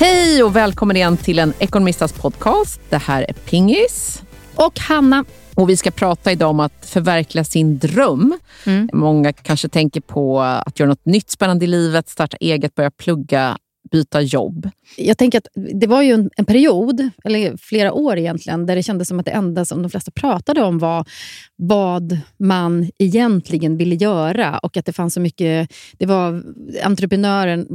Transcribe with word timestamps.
Hej 0.00 0.42
och 0.42 0.56
välkommen 0.56 0.96
igen 0.96 1.16
till 1.16 1.38
en 1.38 1.52
ekonomistas 1.58 2.12
podcast. 2.12 2.80
Det 2.88 2.96
här 2.96 3.22
är 3.28 3.32
Pingis. 3.32 4.22
Och 4.54 4.80
Hanna. 4.80 5.24
Och 5.54 5.68
Vi 5.68 5.76
ska 5.76 5.90
prata 5.90 6.32
idag 6.32 6.50
om 6.50 6.60
att 6.60 6.86
förverkliga 6.86 7.44
sin 7.44 7.78
dröm. 7.78 8.38
Mm. 8.66 8.88
Många 8.92 9.32
kanske 9.32 9.68
tänker 9.68 10.00
på 10.00 10.40
att 10.40 10.80
göra 10.80 10.88
något 10.88 11.06
nytt 11.06 11.30
spännande 11.30 11.64
i 11.64 11.68
livet, 11.68 12.08
starta 12.08 12.36
eget, 12.40 12.74
börja 12.74 12.90
plugga, 12.90 13.58
byta 13.90 14.20
jobb. 14.20 14.70
Jag 14.96 15.18
tänker 15.18 15.38
att 15.38 15.46
det 15.80 15.86
var 15.86 16.02
ju 16.02 16.12
en, 16.12 16.30
en, 16.36 16.44
period, 16.44 17.10
eller 17.24 17.56
flera 17.56 17.92
år 17.92 18.18
egentligen, 18.18 18.66
där 18.66 18.76
det 18.76 18.82
kändes 18.82 19.08
som 19.08 19.20
att 19.20 19.26
det 19.26 19.30
enda 19.30 19.64
som 19.64 19.82
de 19.82 19.90
flesta 19.90 20.10
pratade 20.10 20.62
om 20.62 20.78
var 20.78 21.04
vad 21.56 22.18
man 22.38 22.90
egentligen 22.98 23.76
ville 23.76 23.94
göra 23.94 24.58
och 24.58 24.76
att 24.76 24.86
det 24.86 24.92
fanns 24.92 25.14
så 25.14 25.20
mycket... 25.20 25.72
Det 25.98 26.06
var 26.06 26.42
entreprenören, 26.82 27.66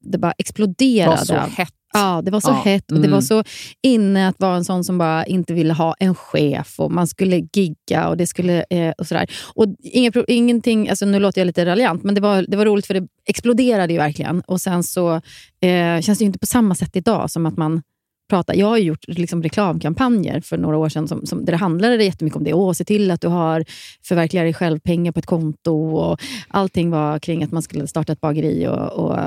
det 0.00 0.18
bara 0.18 0.32
exploderade. 0.38 1.10
Det 1.26 1.34
var 1.34 1.46
så 1.46 1.52
hett 1.56 1.74
Ja, 1.92 2.22
det 2.24 2.30
var 2.30 2.40
så 2.40 2.50
ja. 2.50 2.62
hett 2.64 2.92
och 2.92 3.00
det 3.00 3.08
var 3.08 3.18
mm. 3.18 3.22
så 3.22 3.44
inne 3.82 4.28
att 4.28 4.40
vara 4.40 4.56
en 4.56 4.64
sån 4.64 4.84
som 4.84 4.98
bara 4.98 5.26
inte 5.26 5.54
ville 5.54 5.72
ha 5.72 5.94
en 5.98 6.14
chef 6.14 6.74
och 6.80 6.92
man 6.92 7.06
skulle 7.06 7.42
gigga 7.52 8.08
och 8.08 8.16
det 8.16 8.26
skulle 8.26 8.64
eh, 8.70 8.92
och 8.98 9.06
sådär. 9.06 9.30
Och 9.54 9.66
inga, 9.82 10.12
ingenting, 10.28 10.88
alltså 10.88 11.06
nu 11.06 11.18
låter 11.18 11.40
jag 11.40 11.46
lite 11.46 11.66
raljant, 11.66 12.02
men 12.04 12.14
det 12.14 12.20
var, 12.20 12.44
det 12.48 12.56
var 12.56 12.64
roligt 12.64 12.86
för 12.86 12.94
det 12.94 13.06
exploderade 13.26 13.92
ju 13.92 13.98
verkligen. 13.98 14.40
Och 14.40 14.60
sen 14.60 14.82
så 14.82 15.14
eh, 15.60 16.00
känns 16.00 16.18
det 16.18 16.24
inte 16.24 16.38
på 16.38 16.46
samma 16.46 16.74
sätt 16.74 16.96
idag 16.96 17.30
som 17.30 17.46
att 17.46 17.56
man 17.56 17.82
prata. 18.28 18.54
Jag 18.54 18.66
har 18.66 18.78
gjort 18.78 19.04
liksom 19.08 19.42
reklamkampanjer 19.42 20.40
för 20.40 20.58
några 20.58 20.76
år 20.76 20.88
sedan 20.88 21.08
som, 21.08 21.26
som, 21.26 21.44
där 21.44 21.52
det 21.52 21.56
handlade 21.56 22.04
jättemycket 22.04 22.36
om 22.36 22.44
det. 22.44 22.52
Åh, 22.52 22.72
se 22.72 22.84
till 22.84 23.10
att 23.10 23.20
du 23.20 23.28
har 23.28 23.64
förverkligar 24.02 24.44
dig 24.44 24.54
själv 24.54 24.78
pengar 24.78 25.12
på 25.12 25.18
ett 25.18 25.26
konto. 25.26 25.96
Och 25.96 26.20
allting 26.48 26.90
var 26.90 27.18
kring 27.18 27.44
att 27.44 27.52
man 27.52 27.62
skulle 27.62 27.86
starta 27.86 28.12
ett 28.12 28.20
bageri 28.20 28.66
och, 28.66 28.92
och 28.92 29.18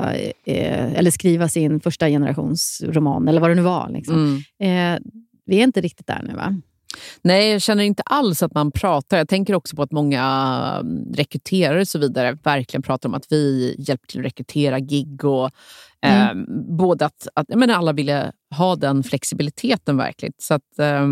eh, 0.44 0.92
eller 0.92 1.10
skriva 1.10 1.48
sin 1.48 1.80
första 1.80 2.08
generations 2.08 2.82
roman 2.86 3.28
eller 3.28 3.40
vad 3.40 3.50
det 3.50 3.54
nu 3.54 3.62
var. 3.62 3.90
Liksom. 3.90 4.42
Mm. 4.60 4.94
Eh, 4.94 5.00
vi 5.46 5.58
är 5.58 5.64
inte 5.64 5.80
riktigt 5.80 6.06
där 6.06 6.22
nu, 6.28 6.34
va? 6.34 6.60
Nej, 7.22 7.52
jag 7.52 7.62
känner 7.62 7.84
inte 7.84 8.02
alls 8.02 8.42
att 8.42 8.54
man 8.54 8.72
pratar. 8.72 9.18
Jag 9.18 9.28
tänker 9.28 9.54
också 9.54 9.76
på 9.76 9.82
att 9.82 9.92
många 9.92 10.24
mm, 10.80 11.14
rekryterare 11.14 11.80
och 11.80 11.88
så 11.88 11.98
vidare 11.98 12.38
verkligen 12.42 12.82
pratar 12.82 13.08
om 13.08 13.14
att 13.14 13.26
vi 13.30 13.74
hjälper 13.78 14.06
till 14.06 14.20
att 14.20 14.26
rekrytera 14.26 14.80
gig 14.80 15.24
och 15.24 15.50
Mm. 16.02 16.38
Eh, 16.38 16.44
både 16.76 17.06
att, 17.06 17.28
att 17.34 17.48
men 17.48 17.70
alla 17.70 17.92
ville 17.92 18.32
ha 18.56 18.76
den 18.76 19.02
flexibiliteten 19.02 19.96
verkligen. 19.96 20.32
Så 20.38 20.54
att, 20.54 20.78
eh, 20.78 21.06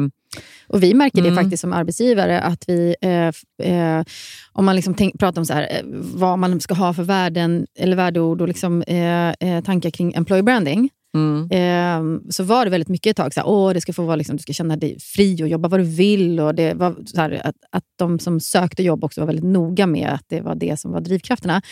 och 0.69 0.83
Vi 0.83 0.95
märker 0.95 1.19
mm. 1.19 1.31
det 1.31 1.43
faktiskt 1.43 1.61
som 1.61 1.73
arbetsgivare, 1.73 2.41
att 2.41 2.65
vi, 2.69 2.97
eh, 3.01 3.33
eh, 3.73 4.05
om 4.53 4.65
man 4.65 4.77
liksom 4.77 4.95
tänk, 4.95 5.19
pratar 5.19 5.41
om 5.41 5.47
så 5.47 5.55
här, 5.55 5.63
eh, 5.71 5.83
vad 6.15 6.39
man 6.39 6.61
ska 6.61 6.75
ha 6.75 6.95
för 6.95 7.03
värden 7.03 7.67
eller 7.79 7.97
värdeord 7.97 8.41
och 8.41 8.49
liksom, 8.49 8.83
eh, 8.83 9.29
eh, 9.31 9.65
tankar 9.65 9.91
kring 9.91 10.15
employer 10.15 10.43
branding, 10.43 10.91
Mm. 11.15 11.51
Eh, 11.51 12.31
så 12.31 12.45
var 12.45 12.65
det 12.65 12.71
väldigt 12.71 12.89
mycket 12.89 13.11
ett 13.11 13.17
tag, 13.17 13.35
så 13.35 13.41
här, 13.41 13.49
Åh, 13.49 13.73
det 13.73 13.81
ska 13.81 13.93
få 13.93 14.03
vara, 14.03 14.17
liksom, 14.17 14.37
du 14.37 14.43
ska 14.43 14.53
känna 14.53 14.77
dig 14.77 15.01
fri 15.01 15.43
och 15.43 15.49
jobba 15.49 15.69
vad 15.69 15.81
du 15.81 15.85
vill. 15.85 16.41
Och 16.41 16.55
det 16.55 16.75
var, 16.75 16.97
så 17.07 17.21
här, 17.21 17.41
att, 17.45 17.57
att 17.71 17.85
de 17.97 18.19
som 18.19 18.41
sökte 18.41 18.83
jobb 18.83 19.05
också 19.05 19.21
var 19.21 19.27
väldigt 19.27 19.45
noga 19.45 19.87
med 19.87 20.09
att 20.09 20.25
det 20.29 20.41
var 20.41 20.55
det 20.55 20.81
som 20.81 20.93
var 20.93 21.01
drivkrafterna. 21.01 21.63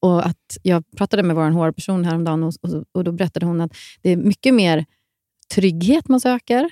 Och 0.00 0.26
att 0.26 0.58
Jag 0.62 0.84
pratade 0.96 1.22
med 1.22 1.36
vår 1.36 1.50
HR-person 1.50 2.04
häromdagen 2.04 2.42
och, 2.42 2.54
och, 2.60 2.84
och 2.92 3.04
då 3.04 3.12
berättade 3.12 3.46
hon 3.46 3.60
att 3.60 3.72
det 4.02 4.10
är 4.10 4.16
mycket 4.16 4.54
mer 4.54 4.84
trygghet 5.54 6.08
man 6.08 6.20
söker. 6.20 6.70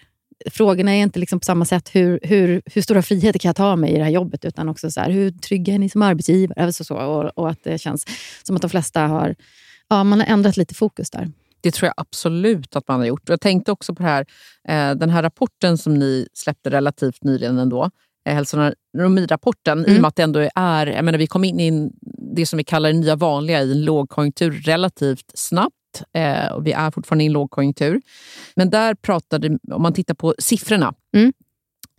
Frågorna 0.50 0.94
är 0.94 1.02
inte 1.02 1.18
liksom 1.18 1.40
på 1.40 1.44
samma 1.44 1.64
sätt 1.64 1.90
hur, 1.92 2.20
hur, 2.22 2.62
hur 2.66 2.82
stora 2.82 3.02
friheter 3.02 3.38
kan 3.38 3.48
jag 3.48 3.56
ta 3.56 3.76
mig 3.76 3.92
i 3.92 3.96
det 3.96 4.04
här 4.04 4.10
jobbet, 4.10 4.44
utan 4.44 4.68
också 4.68 4.90
så 4.90 5.00
här, 5.00 5.10
hur 5.10 5.30
trygga 5.30 5.74
är 5.74 5.78
ni 5.78 5.88
som 5.88 6.02
arbetsgivare? 6.02 6.64
Alltså 6.64 6.84
så, 6.84 6.96
och, 6.96 7.38
och 7.38 7.50
att 7.50 7.64
det 7.64 7.78
känns 7.78 8.06
som 8.42 8.56
att 8.56 8.62
de 8.62 8.70
flesta 8.70 9.06
har, 9.06 9.34
ja, 9.88 10.04
man 10.04 10.20
har 10.20 10.26
ändrat 10.26 10.56
lite 10.56 10.74
fokus 10.74 11.10
där. 11.10 11.28
Det 11.66 11.70
tror 11.70 11.86
jag 11.86 11.94
absolut 11.96 12.76
att 12.76 12.88
man 12.88 13.00
har 13.00 13.06
gjort. 13.06 13.28
Jag 13.28 13.40
tänkte 13.40 13.72
också 13.72 13.94
på 13.94 14.02
här, 14.02 14.26
eh, 14.68 14.94
den 14.94 15.10
här 15.10 15.22
rapporten 15.22 15.78
som 15.78 15.94
ni 15.94 16.28
släppte 16.32 16.70
relativt 16.70 17.24
nyligen 17.24 17.58
ändå, 17.58 17.90
eh, 18.28 18.34
hälsonomirapporten, 18.34 19.78
mm. 19.78 19.90
i 19.90 19.98
och 19.98 20.00
med 20.00 20.08
att 20.08 20.16
det 20.16 20.22
ändå 20.22 20.48
är, 20.54 20.86
jag 20.86 21.04
menar, 21.04 21.18
vi 21.18 21.26
kom 21.26 21.44
in 21.44 21.60
i 21.60 21.90
det 22.36 22.46
som 22.46 22.56
vi 22.56 22.64
kallar 22.64 22.92
det 22.92 22.98
nya 22.98 23.16
vanliga 23.16 23.62
i 23.62 23.72
en 23.72 23.84
lågkonjunktur 23.84 24.50
relativt 24.50 25.32
snabbt. 25.34 25.74
Eh, 26.12 26.52
och 26.52 26.66
vi 26.66 26.72
är 26.72 26.90
fortfarande 26.90 27.24
i 27.24 27.26
en 27.26 27.32
lågkonjunktur. 27.32 28.02
Men 28.56 28.70
där 28.70 28.94
pratade, 28.94 29.58
om 29.72 29.82
man 29.82 29.92
tittar 29.92 30.14
på 30.14 30.34
siffrorna, 30.38 30.94
mm 31.16 31.32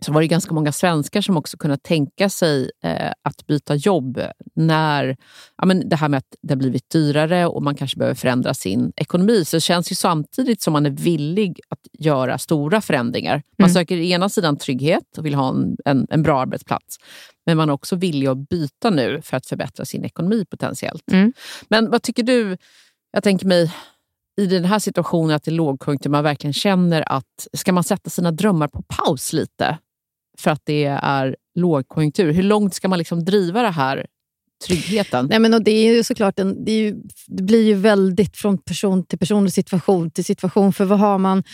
så 0.04 0.12
var 0.12 0.20
det 0.20 0.26
ganska 0.26 0.54
många 0.54 0.72
svenskar 0.72 1.20
som 1.20 1.36
också 1.36 1.56
kunde 1.56 1.76
tänka 1.76 2.28
sig 2.28 2.70
eh, 2.82 3.12
att 3.22 3.46
byta 3.46 3.74
jobb 3.74 4.20
när 4.54 5.16
ja, 5.56 5.66
men 5.66 5.88
det 5.88 5.96
här 5.96 6.08
med 6.08 6.18
att 6.18 6.36
det 6.42 6.52
har 6.52 6.58
blivit 6.58 6.90
dyrare 6.90 7.46
och 7.46 7.62
man 7.62 7.74
kanske 7.74 7.98
behöver 7.98 8.14
förändra 8.14 8.54
sin 8.54 8.92
ekonomi. 8.96 9.44
Så 9.44 9.56
det 9.56 9.60
känns 9.60 9.92
ju 9.92 9.94
samtidigt 9.94 10.62
som 10.62 10.72
man 10.72 10.86
är 10.86 10.90
villig 10.90 11.60
att 11.68 11.78
göra 11.98 12.38
stora 12.38 12.80
förändringar. 12.80 13.42
Man 13.58 13.68
mm. 13.68 13.74
söker 13.74 13.96
ena 13.96 14.28
sidan 14.28 14.56
trygghet 14.56 15.18
och 15.18 15.26
vill 15.26 15.34
ha 15.34 15.48
en, 15.48 15.76
en, 15.84 16.06
en, 16.10 16.22
bra 16.22 16.40
arbetsplats. 16.40 16.96
Men 17.46 17.56
man 17.56 17.68
är 17.68 17.72
också 17.72 17.96
villig 17.96 18.26
att 18.26 18.48
byta 18.48 18.90
nu 18.90 19.20
för 19.22 19.36
att 19.36 19.46
förbättra 19.46 19.84
sin 19.84 20.04
ekonomi 20.04 20.44
potentiellt. 20.50 21.12
Mm. 21.12 21.32
Men 21.68 21.90
vad 21.90 22.02
tycker 22.02 22.22
du? 22.22 22.56
Jag 23.12 23.22
tänker 23.22 23.46
mig 23.46 23.72
i 24.38 24.46
den 24.46 24.64
här 24.64 24.78
situationen 24.78 25.36
att 25.36 25.44
det 25.44 25.50
är 25.50 25.52
lågkonjunktur, 25.52 26.10
man 26.10 26.24
verkligen 26.24 26.54
känner 26.54 27.12
att 27.12 27.48
ska 27.52 27.72
man 27.72 27.84
sätta 27.84 28.10
sina 28.10 28.30
drömmar 28.30 28.68
på 28.68 28.82
paus 28.82 29.32
lite? 29.32 29.78
För 30.38 30.50
att 30.50 30.62
det 30.64 30.84
är 30.84 31.36
lågkonjunktur. 31.54 32.32
Hur 32.32 32.42
långt 32.42 32.74
ska 32.74 32.88
man 32.88 32.98
liksom 32.98 33.24
driva 33.24 33.62
det 33.62 33.70
här 33.70 34.06
tryggheten? 34.66 35.26
Nej, 35.30 35.38
men 35.38 35.54
och 35.54 35.64
det, 35.64 35.70
är 35.70 35.94
ju 35.94 36.04
såklart 36.04 36.38
en, 36.38 36.64
det, 36.64 36.72
är 36.72 36.82
ju, 36.82 36.96
det 37.26 37.42
blir 37.42 37.66
ju 37.66 37.74
väldigt 37.74 38.36
från 38.36 38.58
person 38.58 39.06
till 39.06 39.18
person 39.18 39.44
och 39.44 39.52
situation 39.52 40.10
till 40.10 40.24
situation. 40.24 40.72
För 40.72 40.84
vad 40.84 40.98
har 40.98 41.18
man 41.18 41.44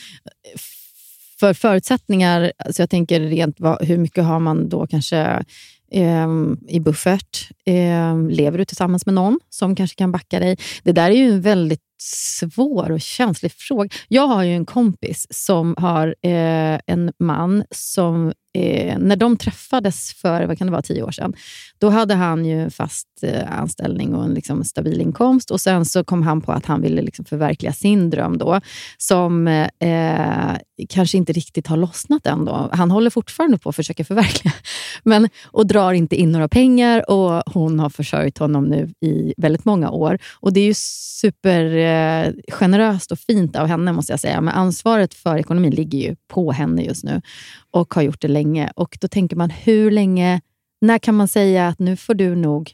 för 1.40 1.54
förutsättningar? 1.54 2.52
Alltså 2.58 2.82
jag 2.82 2.90
tänker 2.90 3.20
rent 3.20 3.60
vad, 3.60 3.84
hur 3.84 3.98
mycket 3.98 4.24
har 4.24 4.40
man 4.40 4.68
då 4.68 4.86
kanske 4.86 5.44
eh, 5.90 6.28
i 6.68 6.80
buffert? 6.80 7.50
Eh, 7.66 8.28
lever 8.30 8.58
du 8.58 8.64
tillsammans 8.64 9.06
med 9.06 9.14
någon 9.14 9.40
som 9.50 9.76
kanske 9.76 9.96
kan 9.96 10.12
backa 10.12 10.40
dig? 10.40 10.56
Det 10.82 10.92
där 10.92 11.10
är 11.10 11.14
ju 11.14 11.32
en 11.32 11.40
väldigt 11.40 11.80
svår 11.98 12.90
och 12.90 13.00
känslig 13.00 13.52
fråga. 13.52 13.88
Jag 14.08 14.26
har 14.26 14.42
ju 14.42 14.54
en 14.54 14.66
kompis 14.66 15.26
som 15.30 15.74
har 15.78 16.14
eh, 16.22 16.80
en 16.86 17.12
man 17.18 17.64
som 17.70 18.32
eh, 18.54 18.98
när 18.98 19.16
de 19.16 19.36
träffades 19.36 20.14
för 20.14 20.46
vad 20.46 20.58
kan 20.58 20.66
det 20.66 20.70
vara, 20.70 20.82
tio 20.82 21.02
år 21.02 21.10
sedan, 21.10 21.34
då 21.78 21.90
hade 21.90 22.14
han 22.14 22.44
ju 22.44 22.70
fast 22.70 23.08
eh, 23.22 23.58
anställning 23.60 24.14
och 24.14 24.24
en 24.24 24.34
liksom, 24.34 24.64
stabil 24.64 25.00
inkomst. 25.00 25.50
Och 25.50 25.60
Sen 25.60 25.84
så 25.84 26.04
kom 26.04 26.22
han 26.22 26.40
på 26.40 26.52
att 26.52 26.66
han 26.66 26.80
ville 26.80 27.02
liksom, 27.02 27.24
förverkliga 27.24 27.72
sin 27.72 28.10
dröm, 28.10 28.38
då, 28.38 28.60
som 28.98 29.48
eh, 29.48 30.56
kanske 30.88 31.16
inte 31.16 31.32
riktigt 31.32 31.66
har 31.66 31.76
lossnat 31.76 32.26
än. 32.26 32.44
Då. 32.44 32.68
Han 32.72 32.90
håller 32.90 33.10
fortfarande 33.10 33.58
på 33.58 33.68
att 33.68 33.76
försöka 33.76 34.04
förverkliga, 34.04 34.54
men, 35.02 35.28
och 35.44 35.66
drar 35.66 35.92
inte 35.92 36.16
in 36.16 36.32
några 36.32 36.48
pengar. 36.48 37.10
Och 37.10 37.42
Hon 37.46 37.80
har 37.80 37.90
försörjt 37.90 38.38
honom 38.38 38.64
nu 38.64 38.94
i 39.00 39.34
väldigt 39.36 39.64
många 39.64 39.90
år. 39.90 40.18
Och 40.40 40.52
Det 40.52 40.60
är 40.60 40.64
ju 40.64 40.74
super... 40.74 41.76
Eh, 41.84 42.32
generöst 42.48 43.12
och 43.12 43.18
fint 43.18 43.56
av 43.56 43.66
henne, 43.66 43.92
måste 43.92 44.12
jag 44.12 44.20
säga. 44.20 44.40
Men 44.40 44.54
ansvaret 44.54 45.14
för 45.14 45.36
ekonomin 45.36 45.74
ligger 45.74 45.98
ju 45.98 46.16
på 46.28 46.52
henne 46.52 46.82
just 46.82 47.04
nu 47.04 47.22
och 47.70 47.94
har 47.94 48.02
gjort 48.02 48.20
det 48.20 48.28
länge. 48.28 48.72
Och 48.76 48.98
Då 49.00 49.08
tänker 49.08 49.36
man, 49.36 49.50
hur 49.50 49.90
länge, 49.90 50.40
när 50.80 50.98
kan 50.98 51.14
man 51.14 51.28
säga 51.28 51.68
att 51.68 51.78
nu 51.78 51.96
får 51.96 52.14
du 52.14 52.34
nog, 52.34 52.72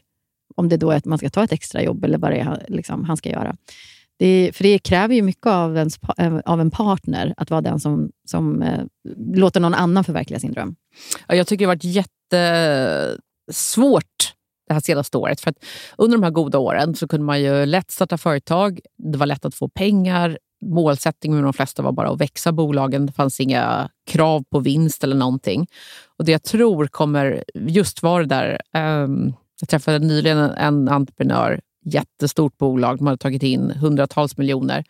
om 0.55 0.69
det 0.69 0.77
då 0.77 0.91
är 0.91 0.97
att 0.97 1.05
man 1.05 1.17
ska 1.17 1.29
ta 1.29 1.43
ett 1.43 1.51
extra 1.51 1.83
jobb 1.83 2.05
eller 2.05 2.17
vad 2.17 2.31
det 2.31 2.39
är 2.39 2.65
liksom, 2.67 3.05
han 3.05 3.17
ska 3.17 3.29
göra. 3.29 3.55
Det, 4.19 4.51
för 4.55 4.63
det 4.63 4.79
kräver 4.79 5.15
ju 5.15 5.21
mycket 5.21 5.45
av, 5.47 5.77
ens, 5.77 5.99
eh, 6.17 6.39
av 6.45 6.61
en 6.61 6.71
partner 6.71 7.33
att 7.37 7.49
vara 7.49 7.61
den 7.61 7.79
som, 7.79 8.11
som 8.27 8.61
eh, 8.61 8.83
låter 9.33 9.59
någon 9.59 9.73
annan 9.73 10.03
förverkliga 10.03 10.39
sin 10.39 10.51
dröm. 10.51 10.75
Ja, 11.27 11.35
jag 11.35 11.47
tycker 11.47 11.65
det 11.65 11.69
har 11.69 11.75
varit 11.75 12.13
jättesvårt 13.51 14.30
det 14.71 14.75
här 14.75 14.81
senaste 14.81 15.17
året. 15.17 15.41
För 15.41 15.49
att 15.49 15.57
under 15.97 16.17
de 16.17 16.23
här 16.23 16.31
goda 16.31 16.57
åren 16.57 16.95
så 16.95 17.07
kunde 17.07 17.25
man 17.25 17.41
ju 17.41 17.65
lätt 17.65 17.91
starta 17.91 18.17
företag. 18.17 18.79
Det 18.97 19.17
var 19.17 19.25
lätt 19.25 19.45
att 19.45 19.55
få 19.55 19.67
pengar 19.67 20.37
målsättningen 20.61 21.37
med 21.37 21.45
de 21.45 21.53
flesta 21.53 21.83
var 21.83 21.91
bara 21.91 22.09
att 22.09 22.21
växa 22.21 22.51
bolagen. 22.51 23.05
Det 23.05 23.13
fanns 23.13 23.39
inga 23.39 23.89
krav 24.07 24.43
på 24.51 24.59
vinst 24.59 25.03
eller 25.03 25.15
någonting. 25.15 25.67
Och 26.17 26.25
Det 26.25 26.31
jag 26.31 26.43
tror 26.43 26.87
kommer 26.87 27.43
just 27.55 28.03
vara 28.03 28.25
det 28.25 28.35
där... 28.35 28.61
Um, 29.03 29.33
jag 29.59 29.69
träffade 29.69 29.99
nyligen 29.99 30.37
en, 30.37 30.51
en 30.51 30.89
entreprenör, 30.89 31.61
jättestort 31.85 32.57
bolag, 32.57 32.97
de 32.97 33.07
hade 33.07 33.17
tagit 33.17 33.43
in 33.43 33.71
hundratals 33.71 34.37
miljoner. 34.37 34.83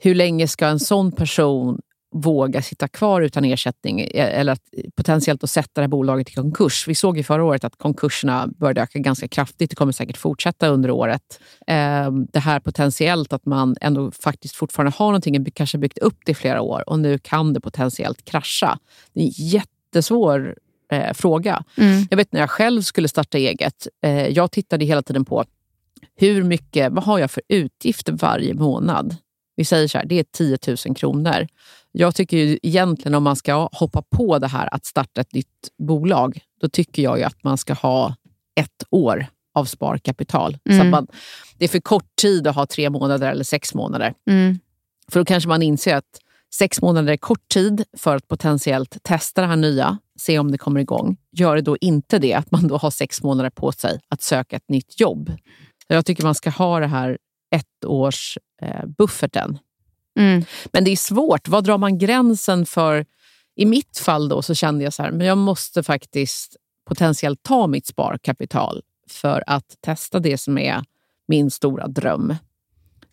Hur 0.00 0.14
länge 0.14 0.48
ska 0.48 0.66
en 0.66 0.80
sån 0.80 1.12
person 1.12 1.80
våga 2.10 2.62
sitta 2.62 2.88
kvar 2.88 3.20
utan 3.20 3.44
ersättning 3.44 4.00
eh, 4.00 4.40
eller 4.40 4.52
att 4.52 4.62
potentiellt 4.96 5.44
att 5.44 5.50
sätta 5.50 5.70
det 5.74 5.80
här 5.80 5.88
bolaget 5.88 6.30
i 6.30 6.34
konkurs. 6.34 6.88
Vi 6.88 6.94
såg 6.94 7.16
ju 7.16 7.22
förra 7.22 7.44
året 7.44 7.64
att 7.64 7.76
konkurserna 7.76 8.46
började 8.46 8.80
öka 8.80 8.98
ganska 8.98 9.28
kraftigt. 9.28 9.70
Det 9.70 9.76
kommer 9.76 9.92
säkert 9.92 10.16
fortsätta 10.16 10.68
under 10.68 10.90
året. 10.90 11.40
Ehm, 11.66 12.26
det 12.32 12.38
här 12.38 12.60
potentiellt 12.60 13.32
att 13.32 13.46
man 13.46 13.76
ändå 13.80 14.10
faktiskt 14.10 14.56
fortfarande 14.56 14.92
har 14.96 15.06
någonting, 15.06 15.44
kanske 15.50 15.78
byggt 15.78 15.98
upp 15.98 16.18
det 16.24 16.32
i 16.32 16.34
flera 16.34 16.60
år 16.60 16.88
och 16.88 16.98
nu 16.98 17.18
kan 17.18 17.52
det 17.52 17.60
potentiellt 17.60 18.24
krascha. 18.24 18.78
Det 19.12 19.20
är 19.20 19.24
en 19.24 19.32
jättesvår 19.34 20.56
eh, 20.92 21.12
fråga. 21.14 21.64
Mm. 21.76 22.06
Jag 22.10 22.16
vet 22.16 22.32
när 22.32 22.40
jag 22.40 22.50
själv 22.50 22.82
skulle 22.82 23.08
starta 23.08 23.38
eget. 23.38 23.86
Eh, 24.02 24.28
jag 24.28 24.50
tittade 24.50 24.84
hela 24.84 25.02
tiden 25.02 25.24
på 25.24 25.44
hur 26.16 26.42
mycket, 26.42 26.92
vad 26.92 27.04
har 27.04 27.18
jag 27.18 27.30
för 27.30 27.42
utgifter 27.48 28.12
varje 28.12 28.54
månad? 28.54 29.16
Vi 29.58 29.64
säger 29.64 29.88
så 29.88 29.98
här, 29.98 30.04
det 30.04 30.18
är 30.18 30.24
10 30.32 30.58
000 30.86 30.96
kronor. 30.96 31.46
Jag 31.92 32.14
tycker 32.14 32.36
ju 32.36 32.58
egentligen 32.62 33.14
om 33.14 33.22
man 33.22 33.36
ska 33.36 33.68
hoppa 33.72 34.02
på 34.02 34.38
det 34.38 34.46
här 34.46 34.74
att 34.74 34.86
starta 34.86 35.20
ett 35.20 35.32
nytt 35.32 35.70
bolag, 35.78 36.40
då 36.60 36.68
tycker 36.68 37.02
jag 37.02 37.18
ju 37.18 37.24
att 37.24 37.44
man 37.44 37.58
ska 37.58 37.74
ha 37.74 38.14
ett 38.60 38.84
år 38.90 39.26
av 39.54 39.64
sparkapital. 39.64 40.58
Mm. 40.64 40.78
Så 40.78 40.84
att 40.84 40.90
man, 40.90 41.06
det 41.56 41.64
är 41.64 41.68
för 41.68 41.80
kort 41.80 42.16
tid 42.22 42.46
att 42.46 42.54
ha 42.54 42.66
tre 42.66 42.90
månader 42.90 43.30
eller 43.30 43.44
sex 43.44 43.74
månader. 43.74 44.14
Mm. 44.30 44.58
För 45.12 45.20
då 45.20 45.24
kanske 45.24 45.48
man 45.48 45.62
inser 45.62 45.96
att 45.96 46.20
sex 46.54 46.82
månader 46.82 47.12
är 47.12 47.16
kort 47.16 47.48
tid 47.48 47.84
för 47.96 48.16
att 48.16 48.28
potentiellt 48.28 49.02
testa 49.02 49.40
det 49.40 49.46
här 49.46 49.56
nya, 49.56 49.98
se 50.18 50.38
om 50.38 50.50
det 50.50 50.58
kommer 50.58 50.80
igång. 50.80 51.16
Gör 51.32 51.56
det 51.56 51.62
då 51.62 51.76
inte 51.80 52.18
det, 52.18 52.34
att 52.34 52.50
man 52.50 52.68
då 52.68 52.76
har 52.76 52.90
sex 52.90 53.22
månader 53.22 53.50
på 53.50 53.72
sig 53.72 54.00
att 54.08 54.22
söka 54.22 54.56
ett 54.56 54.68
nytt 54.68 55.00
jobb. 55.00 55.32
Jag 55.88 56.06
tycker 56.06 56.22
man 56.22 56.34
ska 56.34 56.50
ha 56.50 56.80
det 56.80 56.86
här 56.86 57.18
ett 57.50 57.84
års 57.84 58.38
eh, 58.62 58.86
bufferten. 58.86 59.58
Mm. 60.18 60.44
Men 60.72 60.84
det 60.84 60.90
är 60.90 60.96
svårt. 60.96 61.48
Var 61.48 61.62
drar 61.62 61.78
man 61.78 61.98
gränsen 61.98 62.66
för... 62.66 63.06
I 63.56 63.66
mitt 63.66 63.98
fall 63.98 64.28
då 64.28 64.42
så 64.42 64.54
kände 64.54 64.84
jag 64.84 64.92
så 64.92 65.02
här, 65.02 65.10
men 65.10 65.26
jag 65.26 65.38
måste 65.38 65.82
faktiskt 65.82 66.56
potentiellt 66.88 67.42
ta 67.42 67.66
mitt 67.66 67.86
sparkapital 67.86 68.82
för 69.08 69.44
att 69.46 69.76
testa 69.80 70.20
det 70.20 70.38
som 70.38 70.58
är 70.58 70.84
min 71.28 71.50
stora 71.50 71.88
dröm. 71.88 72.36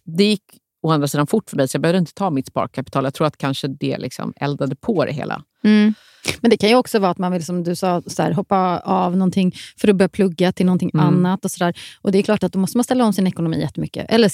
Det 0.03 0.23
gick 0.23 0.43
å 0.85 0.91
andra 0.91 1.07
sidan 1.07 1.27
fort 1.27 1.49
för 1.49 1.57
mig, 1.57 1.67
så 1.67 1.75
jag 1.75 1.81
behövde 1.81 1.99
inte 1.99 2.13
ta 2.13 2.29
mitt 2.29 2.47
sparkapital. 2.47 3.03
Jag 3.03 3.13
tror 3.13 3.27
att 3.27 3.37
kanske 3.37 3.67
det 3.67 3.97
liksom 3.97 4.33
eldade 4.35 4.75
på 4.75 5.05
det 5.05 5.11
hela. 5.11 5.43
Mm. 5.63 5.93
Men 6.41 6.49
det 6.49 6.57
kan 6.57 6.69
ju 6.69 6.75
också 6.75 6.99
vara 6.99 7.11
att 7.11 7.17
man 7.17 7.31
vill, 7.31 7.45
som 7.45 7.63
du 7.63 7.75
sa, 7.75 8.01
så 8.07 8.21
här, 8.21 8.31
hoppa 8.31 8.79
av 8.79 9.17
någonting 9.17 9.55
för 9.77 9.87
att 9.87 9.95
börja 9.95 10.09
plugga 10.09 10.51
till 10.51 10.65
någonting 10.65 10.91
Mm. 10.93 11.05
annat. 11.05 11.45
Och, 11.45 11.51
så 11.51 11.63
där. 11.63 11.77
och 12.01 12.11
Det 12.11 12.17
är 12.17 12.23
klart 12.23 12.43
att 12.43 12.53
då 12.53 12.59
måste 12.59 12.77
man 12.77 12.83
ställa 12.83 13.05
om 13.05 13.13
sin 13.13 13.27
ekonomi 13.27 13.59
jättemycket. 13.59 14.05
Eller, 14.09 14.31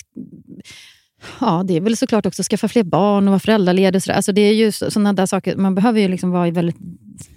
ja, 1.39 1.63
det 1.67 1.75
är 1.77 1.81
väl 1.81 1.97
såklart 1.97 2.25
också 2.25 2.43
skaffa 2.43 2.67
fler 2.67 2.83
barn 2.83 3.27
och 3.27 3.31
vara 3.31 3.39
föräldraledig. 3.39 3.95
Och 3.99 4.03
så 4.03 4.11
där. 4.11 4.15
Alltså, 4.15 4.31
det 4.31 4.41
är 4.41 4.53
ju 4.53 4.71
sådana 4.71 5.13
där 5.13 5.25
saker. 5.25 5.55
Man 5.55 5.75
behöver 5.75 5.99
ju 5.99 6.07
liksom 6.07 6.31
vara 6.31 6.47
i 6.47 6.51
väldigt... 6.51 6.77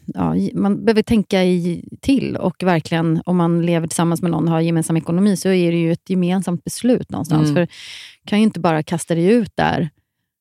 Ja, 0.07 0.35
man 0.55 0.85
behöver 0.85 1.03
tänka 1.03 1.45
i, 1.45 1.85
till 2.01 2.37
och 2.37 2.63
verkligen, 2.63 3.23
om 3.27 3.37
man 3.37 3.67
lever 3.67 3.87
tillsammans 3.87 4.23
med 4.23 4.31
någon 4.31 4.45
och 4.45 4.51
har 4.51 4.61
gemensam 4.61 4.97
ekonomi, 4.97 5.37
så 5.37 5.49
är 5.49 5.73
det 5.73 5.79
ju 5.79 5.93
ett 5.93 6.11
gemensamt 6.11 6.65
beslut 6.65 7.11
någonstans. 7.11 7.51
Mm. 7.51 7.55
För 7.55 7.75
kan 8.27 8.39
ju 8.39 8.45
inte 8.45 8.61
bara 8.61 8.83
kasta 8.83 9.15
dig 9.15 9.25
ut 9.25 9.53
där 9.55 9.91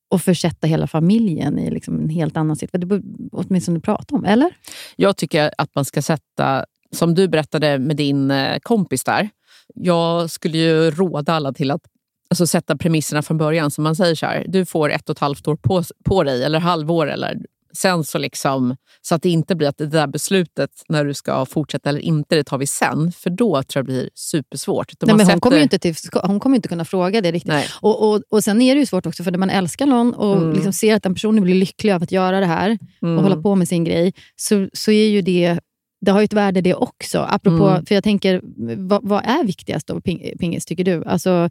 och 0.10 0.22
försätta 0.22 0.68
hela 0.68 0.88
familjen 0.88 1.60
i 1.60 1.72
liksom 1.72 2.00
en 2.00 2.10
helt 2.10 2.38
annan 2.38 2.56
situation. 2.56 2.80
Det 2.80 2.86
borde 2.86 3.04
åtminstone 3.32 3.80
prata 3.80 4.16
om, 4.16 4.26
eller? 4.26 4.56
Jag 4.96 5.18
tycker 5.18 5.52
att 5.58 5.76
man 5.76 5.86
ska 5.86 6.02
sätta, 6.02 6.66
som 6.92 7.16
du 7.16 7.28
berättade 7.28 7.80
med 7.80 7.96
din 7.96 8.32
eh, 8.32 8.60
kompis 8.60 9.04
där. 9.04 9.30
Jag 9.76 10.30
skulle 10.30 10.58
ju 10.58 10.92
råda 10.92 11.34
alla 11.34 11.54
till 11.54 11.72
att 11.72 11.82
alltså, 12.30 12.48
sätta 12.48 12.78
premisserna 12.78 13.22
från 13.22 13.38
början. 13.38 13.72
Så 13.72 13.82
man 13.82 13.96
säger 13.96 14.16
så 14.16 14.26
här, 14.26 14.46
du 14.48 14.66
får 14.66 14.92
ett 14.92 15.10
och 15.10 15.16
ett 15.16 15.20
halvt 15.20 15.48
år 15.48 15.56
på, 15.56 15.84
på 16.06 16.24
dig, 16.24 16.44
eller 16.44 16.60
halvår. 16.60 17.08
Eller, 17.08 17.38
sen 17.78 18.04
så, 18.04 18.18
liksom, 18.18 18.76
så 19.02 19.16
att 19.16 19.22
det 19.22 19.30
inte 19.30 19.56
blir 19.56 19.68
att 19.68 19.78
det 19.78 19.86
där 19.88 20.08
beslutet 20.08 20.70
när 20.90 21.06
du 21.06 21.14
ska 21.14 21.46
fortsätta 21.46 21.90
eller 21.90 22.00
inte, 22.00 22.36
det 22.36 22.44
tar 22.44 22.58
vi 22.58 22.68
sen. 22.68 23.12
För 23.12 23.30
då 23.30 23.64
tror 23.64 23.80
jag 23.80 23.86
det 23.86 23.92
blir 23.94 24.10
supersvårt. 24.16 24.88
Nej, 25.02 25.08
men 25.08 25.20
hon, 25.20 25.26
sätter- 25.26 25.40
kommer 25.40 25.58
ju 25.58 25.64
inte 25.64 25.80
till, 25.80 25.96
hon 26.24 26.40
kommer 26.40 26.56
inte 26.56 26.68
kunna 26.70 26.86
fråga 26.86 27.22
det 27.22 27.32
riktigt. 27.32 27.52
Nej. 27.52 27.68
Och, 27.82 28.10
och, 28.12 28.22
och 28.30 28.44
Sen 28.44 28.62
är 28.62 28.76
det 28.76 28.80
ju 28.80 28.86
svårt 28.86 29.06
också, 29.06 29.24
för 29.24 29.32
när 29.32 29.40
man 29.40 29.50
älskar 29.50 29.86
någon 29.86 30.14
och 30.14 30.38
Mm. 30.38 30.54
liksom 30.54 30.74
ser 30.74 30.96
att 30.96 31.04
den 31.04 31.14
personen 31.14 31.44
blir 31.44 31.56
lycklig 31.56 31.92
av 31.94 32.04
att 32.04 32.12
göra 32.12 32.40
det 32.40 32.46
här 32.46 32.78
Mm. 33.02 33.18
och 33.18 33.24
hålla 33.24 33.42
på 33.42 33.56
med 33.56 33.68
sin 33.68 33.84
grej, 33.84 34.14
så, 34.36 34.70
så 34.74 34.92
är 34.92 35.08
ju 35.08 35.22
det 35.22 35.60
det 36.06 36.12
har 36.12 36.20
ju 36.20 36.26
ett 36.26 36.34
värde 36.34 36.62
det 36.62 36.74
också. 36.76 37.20
Apropå, 37.30 37.68
Mm. 37.68 37.86
för 37.86 37.96
jag 37.96 38.04
tänker, 38.04 38.42
vad, 38.88 39.08
vad 39.08 39.24
är 39.26 39.44
viktigast 39.44 39.90
av 39.90 40.02
ping, 40.02 40.38
pingis, 40.40 40.66
tycker 40.66 40.84
du? 40.84 41.04
Alltså, 41.06 41.50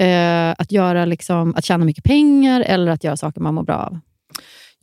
eh, 0.00 0.50
att, 0.50 0.72
göra 0.72 1.04
liksom, 1.04 1.54
att 1.56 1.64
tjäna 1.64 1.84
mycket 1.84 2.04
pengar 2.04 2.60
eller 2.60 2.92
att 2.92 3.04
göra 3.04 3.16
saker 3.16 3.40
man 3.40 3.54
mår 3.54 3.62
bra 3.62 3.76
av? 3.76 4.00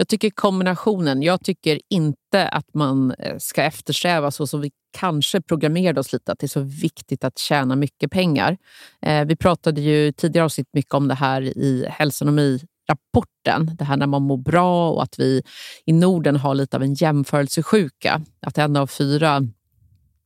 Jag 0.02 0.08
tycker 0.08 0.30
kombinationen. 0.30 1.22
Jag 1.24 1.44
tycker 1.44 1.80
inte 1.90 2.48
att 2.48 2.74
man 2.74 3.12
eh, 3.12 3.38
ska 3.38 3.64
eftersträva 3.64 4.32
så 4.32 4.48
som 4.48 4.62
vi 4.62 4.72
kanske 4.98 5.42
programmerade 5.42 6.00
oss 6.00 6.14
lite, 6.14 6.32
att 6.32 6.40
det 6.40 6.46
är 6.46 6.48
så 6.48 6.60
viktigt 6.60 7.24
att 7.24 7.38
tjäna 7.38 7.76
mycket 7.76 8.12
pengar. 8.12 8.58
Eh, 9.02 9.26
vi 9.26 9.36
pratade 9.36 9.82
ju 9.82 10.12
tidigare 10.12 10.46
avsnitt 10.46 10.68
mycket 10.74 10.94
om 10.94 11.08
det 11.08 11.14
här 11.14 11.42
i 11.42 11.86
hälsonomi-rapporten. 11.90 13.76
Det 13.78 13.84
här 13.84 13.98
när 13.98 14.08
man 14.08 14.22
mår 14.22 14.38
bra 14.38 14.92
och 14.92 15.04
att 15.04 15.20
vi 15.20 15.44
i 15.86 15.94
Norden 15.94 16.36
har 16.36 16.56
lite 16.56 16.78
av 16.78 16.84
en 16.84 16.94
jämförelsesjuka. 16.94 18.22
Att 18.42 18.58
en 18.58 18.76
av 18.76 18.88
fyra 18.88 19.42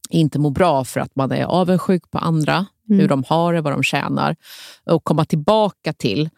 inte 0.09 0.39
mår 0.39 0.51
bra 0.51 0.83
för 0.83 0.99
att 0.99 1.15
man 1.15 1.31
är 1.31 1.45
avundsjuk 1.45 2.11
på 2.11 2.17
andra, 2.17 2.65
Mm. 2.89 2.99
hur 2.99 3.07
de 3.07 3.23
har 3.27 3.53
det, 3.53 3.61
vad 3.61 3.73
de 3.73 3.83
tjänar. 3.83 4.35
Och 4.85 5.03
komma 5.03 5.25
tillbaka 5.25 5.93
till 5.93 6.29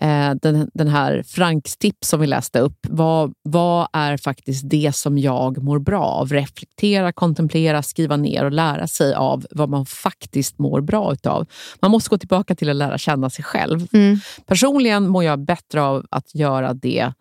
eh, 0.00 0.34
den, 0.42 0.70
den 0.74 0.88
här 0.88 1.22
Franks 1.26 1.76
tips 1.76 2.08
som 2.08 2.20
vi 2.20 2.26
läste 2.26 2.60
upp. 2.60 2.86
Vad, 2.88 3.32
vad 3.42 3.88
är 3.92 4.16
faktiskt 4.16 4.70
det 4.70 4.94
som 4.94 5.18
jag 5.18 5.62
mår 5.62 5.78
bra 5.78 6.04
av? 6.04 6.28
Reflektera, 6.32 7.12
kontemplera, 7.12 7.82
skriva 7.82 8.16
ner 8.16 8.44
och 8.44 8.52
lära 8.52 8.86
sig 8.86 9.14
av 9.14 9.46
vad 9.50 9.68
man 9.68 9.86
faktiskt 9.86 10.58
mår 10.58 10.80
bra 10.80 11.12
utav. 11.12 11.46
Man 11.80 11.90
måste 11.90 12.10
gå 12.10 12.18
tillbaka 12.18 12.54
till 12.54 12.70
att 12.70 12.76
lära 12.76 12.98
känna 12.98 13.30
sig 13.30 13.44
själv. 13.44 13.86
Mm. 13.92 14.16
Personligen 14.46 15.08
mår 15.08 15.24
jag 15.24 15.38
bättre 15.38 15.82
av 15.82 16.06
att 16.10 16.34
göra 16.34 16.74
det 16.74 17.12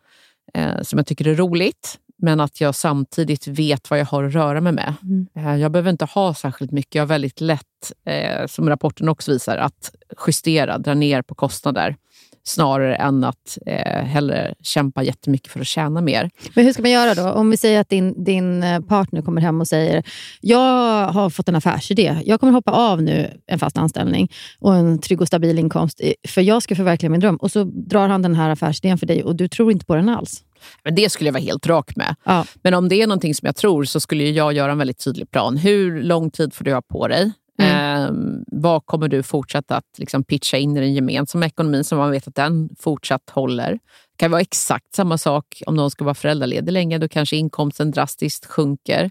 eh, 0.53 0.81
som 0.81 0.99
jag 0.99 1.07
tycker 1.07 1.27
är 1.27 1.35
roligt, 1.35 1.97
men 2.17 2.39
att 2.39 2.61
jag 2.61 2.75
samtidigt 2.75 3.47
vet 3.47 3.89
vad 3.89 3.99
jag 3.99 4.05
har 4.05 4.23
att 4.23 4.33
röra 4.33 4.61
mig 4.61 4.73
med. 4.73 4.93
Mm. 5.03 5.27
Eh, 5.35 5.55
jag 5.55 5.71
behöver 5.71 5.91
inte 5.91 6.05
ha 6.05 6.33
särskilt 6.33 6.71
mycket. 6.71 6.95
Jag 6.95 7.01
har 7.01 7.07
väldigt 7.07 7.41
lätt, 7.41 7.91
eh, 8.05 8.47
som 8.47 8.69
rapporten 8.69 9.09
också 9.09 9.31
visar, 9.31 9.57
att 9.57 9.91
justera, 10.27 10.77
dra 10.77 10.93
ner 10.93 11.21
på 11.21 11.35
kostnader 11.35 11.95
snarare 12.43 12.95
än 12.95 13.23
att 13.23 13.57
eh, 13.65 14.03
hellre 14.03 14.53
kämpa 14.63 15.03
jättemycket 15.03 15.51
för 15.51 15.59
att 15.59 15.67
tjäna 15.67 16.01
mer. 16.01 16.29
Men 16.53 16.65
hur 16.65 16.73
ska 16.73 16.81
man 16.81 16.91
göra 16.91 17.13
då? 17.13 17.31
Om 17.31 17.49
vi 17.49 17.57
säger 17.57 17.81
att 17.81 17.89
din, 17.89 18.23
din 18.23 18.63
eh, 18.63 18.79
partner 18.81 19.21
kommer 19.21 19.41
hem 19.41 19.61
och 19.61 19.67
säger 19.67 20.03
jag 20.41 21.07
har 21.07 21.29
fått 21.29 21.49
en 21.49 21.55
affärsidé. 21.55 22.17
Jag 22.25 22.39
kommer 22.39 22.53
hoppa 22.53 22.71
av 22.71 23.01
nu 23.01 23.41
en 23.47 23.59
fast 23.59 23.77
anställning 23.77 24.31
och 24.59 24.75
en 24.75 24.99
trygg 24.99 25.21
och 25.21 25.27
stabil 25.27 25.59
inkomst 25.59 26.01
eh, 26.03 26.13
för 26.27 26.41
jag 26.41 26.63
ska 26.63 26.75
förverkliga 26.75 27.09
min 27.09 27.19
dröm. 27.19 27.35
Och 27.35 27.51
så 27.51 27.63
drar 27.63 28.07
han 28.07 28.21
den 28.21 28.35
här 28.35 28.49
affärsidén 28.49 28.97
för 28.97 29.05
dig 29.05 29.23
och 29.23 29.35
du 29.35 29.47
tror 29.47 29.71
inte 29.71 29.85
på 29.85 29.95
den 29.95 30.09
alls. 30.09 30.43
Men 30.83 30.95
det 30.95 31.11
skulle 31.11 31.27
jag 31.27 31.33
vara 31.33 31.43
helt 31.43 31.67
rak 31.67 31.95
med. 31.95 32.15
Ja. 32.23 32.45
Men 32.63 32.73
om 32.73 32.89
det 32.89 33.01
är 33.01 33.07
någonting 33.07 33.35
som 33.35 33.45
jag 33.45 33.55
tror 33.55 33.83
så 33.83 33.99
skulle 33.99 34.29
jag 34.29 34.53
göra 34.53 34.71
en 34.71 34.77
väldigt 34.77 35.03
tydlig 35.03 35.31
plan. 35.31 35.57
Hur 35.57 36.03
lång 36.03 36.31
tid 36.31 36.53
får 36.53 36.65
du 36.65 36.73
ha 36.73 36.81
på 36.81 37.07
dig? 37.07 37.31
Mm. 37.63 38.03
Eh, 38.05 38.43
vad 38.47 38.85
kommer 38.85 39.07
du 39.07 39.23
fortsätta 39.23 39.75
att 39.75 39.85
liksom 39.97 40.23
pitcha 40.23 40.57
in 40.57 40.77
i 40.77 40.79
den 40.79 40.93
gemensamma 40.93 41.45
ekonomin 41.45 41.83
så 41.83 41.95
man 41.95 42.11
vet 42.11 42.27
att 42.27 42.35
den 42.35 42.69
fortsatt 42.79 43.29
håller? 43.29 43.71
Det 43.71 44.17
kan 44.17 44.31
vara 44.31 44.41
exakt 44.41 44.95
samma 44.95 45.17
sak 45.17 45.61
om 45.65 45.75
någon 45.75 45.91
ska 45.91 46.03
vara 46.03 46.15
föräldraledig 46.15 46.71
länge. 46.71 46.97
Då 46.97 47.07
kanske 47.07 47.35
inkomsten 47.35 47.91
drastiskt 47.91 48.45
sjunker. 48.45 49.09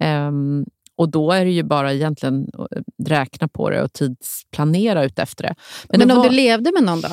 Ehm, 0.00 0.64
och 0.96 1.08
då 1.08 1.32
är 1.32 1.44
det 1.44 1.50
ju 1.50 1.62
bara 1.62 1.92
egentligen 1.92 2.46
räkna 3.06 3.48
på 3.48 3.70
det 3.70 3.82
och 3.82 3.92
tidsplanera 3.92 5.04
ut 5.04 5.18
efter 5.18 5.44
det. 5.44 5.54
Men, 5.88 6.00
det 6.08 6.14
om 6.14 6.18
var- 6.20 6.28
du 6.28 6.34
levde 6.36 6.72
med 6.72 6.82
någon 6.82 7.00
då, 7.00 7.08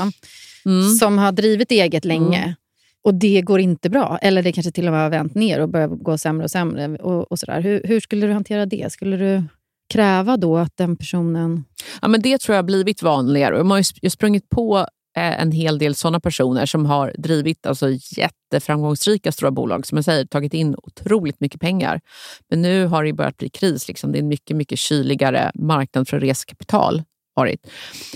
Mm. 0.65 0.89
som 0.95 1.17
har 1.17 1.31
drivit 1.31 1.71
eget 1.71 2.05
länge 2.05 2.55
och 3.03 3.13
det 3.13 3.41
går 3.41 3.59
inte 3.59 3.89
bra, 3.89 4.19
eller 4.21 4.43
det 4.43 4.51
kanske 4.51 4.71
till 4.71 4.86
och 4.88 4.91
med 4.93 5.01
har 5.01 5.09
vänt 5.09 5.36
ner 5.36 5.59
och 5.59 5.69
börjar 5.69 5.88
gå 5.88 6.17
sämre 6.17 6.43
och 6.43 6.51
sämre. 6.51 6.88
Och, 6.98 7.31
och 7.31 7.39
sådär. 7.39 7.62
Hur, 7.62 7.81
hur 7.83 8.00
skulle 8.00 8.27
du 8.27 8.33
hantera 8.33 8.65
det? 8.65 8.91
Skulle 8.91 9.17
du 9.17 9.43
kräva 9.89 10.38
då 10.38 10.58
att 10.58 10.77
den 10.77 10.96
personen... 10.96 11.65
Ja, 12.01 12.08
men 12.08 12.22
det 12.22 12.38
tror 12.38 12.55
jag 12.55 12.63
har 12.63 12.67
blivit 12.67 13.03
vanligare. 13.03 13.60
Och 13.60 13.65
Man 13.65 13.72
har 13.75 13.86
ju 14.01 14.10
sprungit 14.10 14.50
på 14.50 14.77
eh, 15.17 15.41
en 15.41 15.51
hel 15.51 15.77
del 15.77 15.96
sådana 15.96 16.19
personer 16.19 16.65
som 16.65 16.86
har 16.86 17.13
drivit 17.17 17.65
alltså, 17.65 17.89
jätteframgångsrika 18.17 19.31
stora 19.31 19.51
bolag, 19.51 19.86
som 19.86 19.98
jag 19.98 20.05
säger, 20.05 20.25
tagit 20.25 20.53
in 20.53 20.75
otroligt 20.84 21.39
mycket 21.39 21.62
pengar. 21.62 22.01
Men 22.50 22.62
nu 22.62 22.86
har 22.86 23.03
det 23.03 23.13
börjat 23.13 23.38
bli 23.38 23.50
kris. 23.50 23.88
Liksom. 23.88 24.12
Det 24.12 24.17
är 24.17 24.22
en 24.22 24.27
mycket, 24.27 24.58
mycket 24.58 24.79
kyligare 24.79 25.51
marknad 25.55 26.08
för 26.08 26.19
resekapital. 26.19 27.03
Varit. 27.36 27.67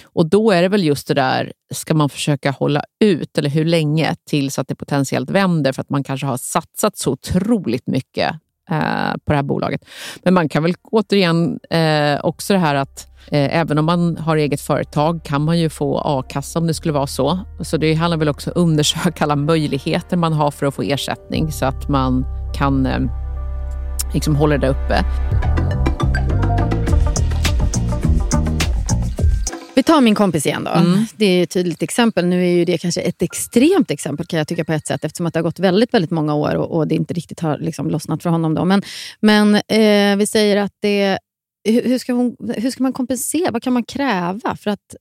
Och 0.05 0.29
då 0.29 0.51
är 0.51 0.61
det 0.61 0.67
väl 0.67 0.83
just 0.83 1.07
det 1.07 1.13
där, 1.13 1.53
ska 1.73 1.93
man 1.93 2.09
försöka 2.09 2.51
hålla 2.51 2.83
ut, 3.03 3.37
eller 3.37 3.49
hur 3.49 3.65
länge, 3.65 4.15
tills 4.29 4.59
att 4.59 4.67
det 4.67 4.75
potentiellt 4.75 5.29
vänder 5.29 5.71
för 5.73 5.81
att 5.81 5.89
man 5.89 6.03
kanske 6.03 6.27
har 6.27 6.37
satsat 6.37 6.97
så 6.97 7.11
otroligt 7.11 7.87
mycket 7.87 8.35
eh, 8.69 9.11
på 9.25 9.31
det 9.31 9.35
här 9.35 9.43
bolaget. 9.43 9.85
Men 10.23 10.33
man 10.33 10.49
kan 10.49 10.63
väl 10.63 10.73
återigen 10.83 11.59
eh, 11.69 12.19
också 12.23 12.53
det 12.53 12.59
här 12.59 12.75
att 12.75 13.07
eh, 13.31 13.59
även 13.59 13.77
om 13.77 13.85
man 13.85 14.17
har 14.17 14.37
eget 14.37 14.61
företag 14.61 15.23
kan 15.23 15.41
man 15.41 15.59
ju 15.59 15.69
få 15.69 16.01
a-kassa 16.05 16.59
om 16.59 16.67
det 16.67 16.73
skulle 16.73 16.93
vara 16.93 17.07
så. 17.07 17.39
Så 17.61 17.77
det 17.77 17.93
handlar 17.93 18.17
väl 18.17 18.29
också 18.29 18.49
om 18.49 18.51
att 18.51 18.57
undersöka 18.57 19.23
alla 19.23 19.35
möjligheter 19.35 20.17
man 20.17 20.33
har 20.33 20.51
för 20.51 20.65
att 20.65 20.73
få 20.75 20.81
ersättning 20.81 21.51
så 21.51 21.65
att 21.65 21.89
man 21.89 22.25
kan 22.55 22.85
eh, 22.85 22.99
liksom 24.13 24.35
hålla 24.35 24.57
det 24.57 24.69
uppe. 24.69 25.03
Vi 29.75 29.83
tar 29.83 30.01
min 30.01 30.15
kompis 30.15 30.45
igen 30.45 30.63
då. 30.63 30.71
Mm. 30.71 31.05
Det 31.15 31.25
är 31.25 31.43
ett 31.43 31.49
tydligt 31.49 31.81
exempel. 31.81 32.25
Nu 32.25 32.43
är 32.45 32.51
ju 32.51 32.65
det 32.65 32.77
kanske 32.77 33.01
ett 33.01 33.21
extremt 33.21 33.91
exempel 33.91 34.25
kan 34.25 34.37
jag 34.37 34.47
tycka 34.47 34.65
på 34.65 34.73
ett 34.73 34.87
sätt 34.87 35.03
eftersom 35.03 35.25
att 35.25 35.33
det 35.33 35.39
har 35.39 35.43
gått 35.43 35.59
väldigt, 35.59 35.93
väldigt 35.93 36.11
många 36.11 36.35
år 36.35 36.55
och, 36.55 36.77
och 36.77 36.87
det 36.87 36.95
inte 36.95 37.13
riktigt 37.13 37.39
har 37.39 37.57
liksom 37.57 37.89
lossnat 37.89 38.23
för 38.23 38.29
honom. 38.29 38.53
Då. 38.53 38.65
Men, 38.65 38.81
men 39.19 39.55
eh, 39.55 40.17
vi 40.17 40.27
säger 40.27 40.57
att 40.57 40.73
det... 40.79 41.19
Hur, 41.69 41.83
hur, 41.83 41.97
ska 41.97 42.13
hon, 42.13 42.35
hur 42.57 42.71
ska 42.71 42.83
man 42.83 42.93
kompensera? 42.93 43.51
Vad 43.51 43.63
kan 43.63 43.73
man 43.73 43.83
kräva 43.83 44.55
för 44.55 44.71
att 44.71 44.95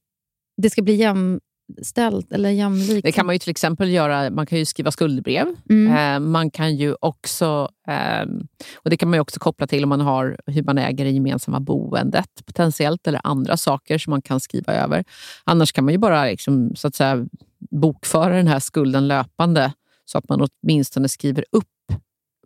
det 0.63 0.71
ska 0.71 0.83
bli 0.83 0.95
jäm, 0.95 1.41
jämställt 1.77 2.33
eller 2.33 2.51
jämlikt? 2.51 3.03
Det 3.05 3.13
kan 3.13 3.27
man 3.27 3.35
ju 3.35 3.39
till 3.39 3.51
exempel 3.51 3.91
göra. 3.91 4.31
Man 4.31 4.47
kan 4.47 4.59
ju 4.59 4.65
skriva 4.65 4.91
skuldbrev. 4.91 5.47
Mm. 5.71 5.97
Eh, 5.97 6.29
man 6.29 6.51
kan 6.51 6.77
ju 6.77 6.95
också, 7.01 7.69
eh, 7.89 8.27
och 8.75 8.91
det 8.91 8.97
kan 8.97 9.11
man 9.11 9.17
ju 9.17 9.21
också 9.21 9.41
koppla 9.41 9.67
till 9.67 9.83
om 9.83 9.89
man 9.89 10.01
har 10.01 10.37
hur 10.47 10.63
man 10.63 10.79
äger 10.79 11.05
det 11.05 11.11
gemensamma 11.11 11.61
boendet 11.61 12.29
potentiellt 12.47 13.07
eller 13.07 13.21
andra 13.25 13.57
saker 13.57 13.99
som 13.99 14.11
man 14.11 14.23
kan 14.23 14.41
skriva 14.41 14.75
över. 14.75 15.05
Annars 15.45 15.73
kan 15.73 15.85
man 15.85 15.95
ju 15.95 15.99
bara 15.99 16.25
liksom, 16.25 16.77
så 16.77 16.89
att 16.89 16.95
säga, 16.95 17.27
bokföra 17.71 18.37
den 18.37 18.49
här 18.49 18.61
skulden 18.61 19.09
löpande 19.09 19.73
så 20.05 20.19
att 20.19 20.29
man 20.29 20.49
åtminstone 20.63 21.09
skriver 21.09 21.45
upp 21.53 21.67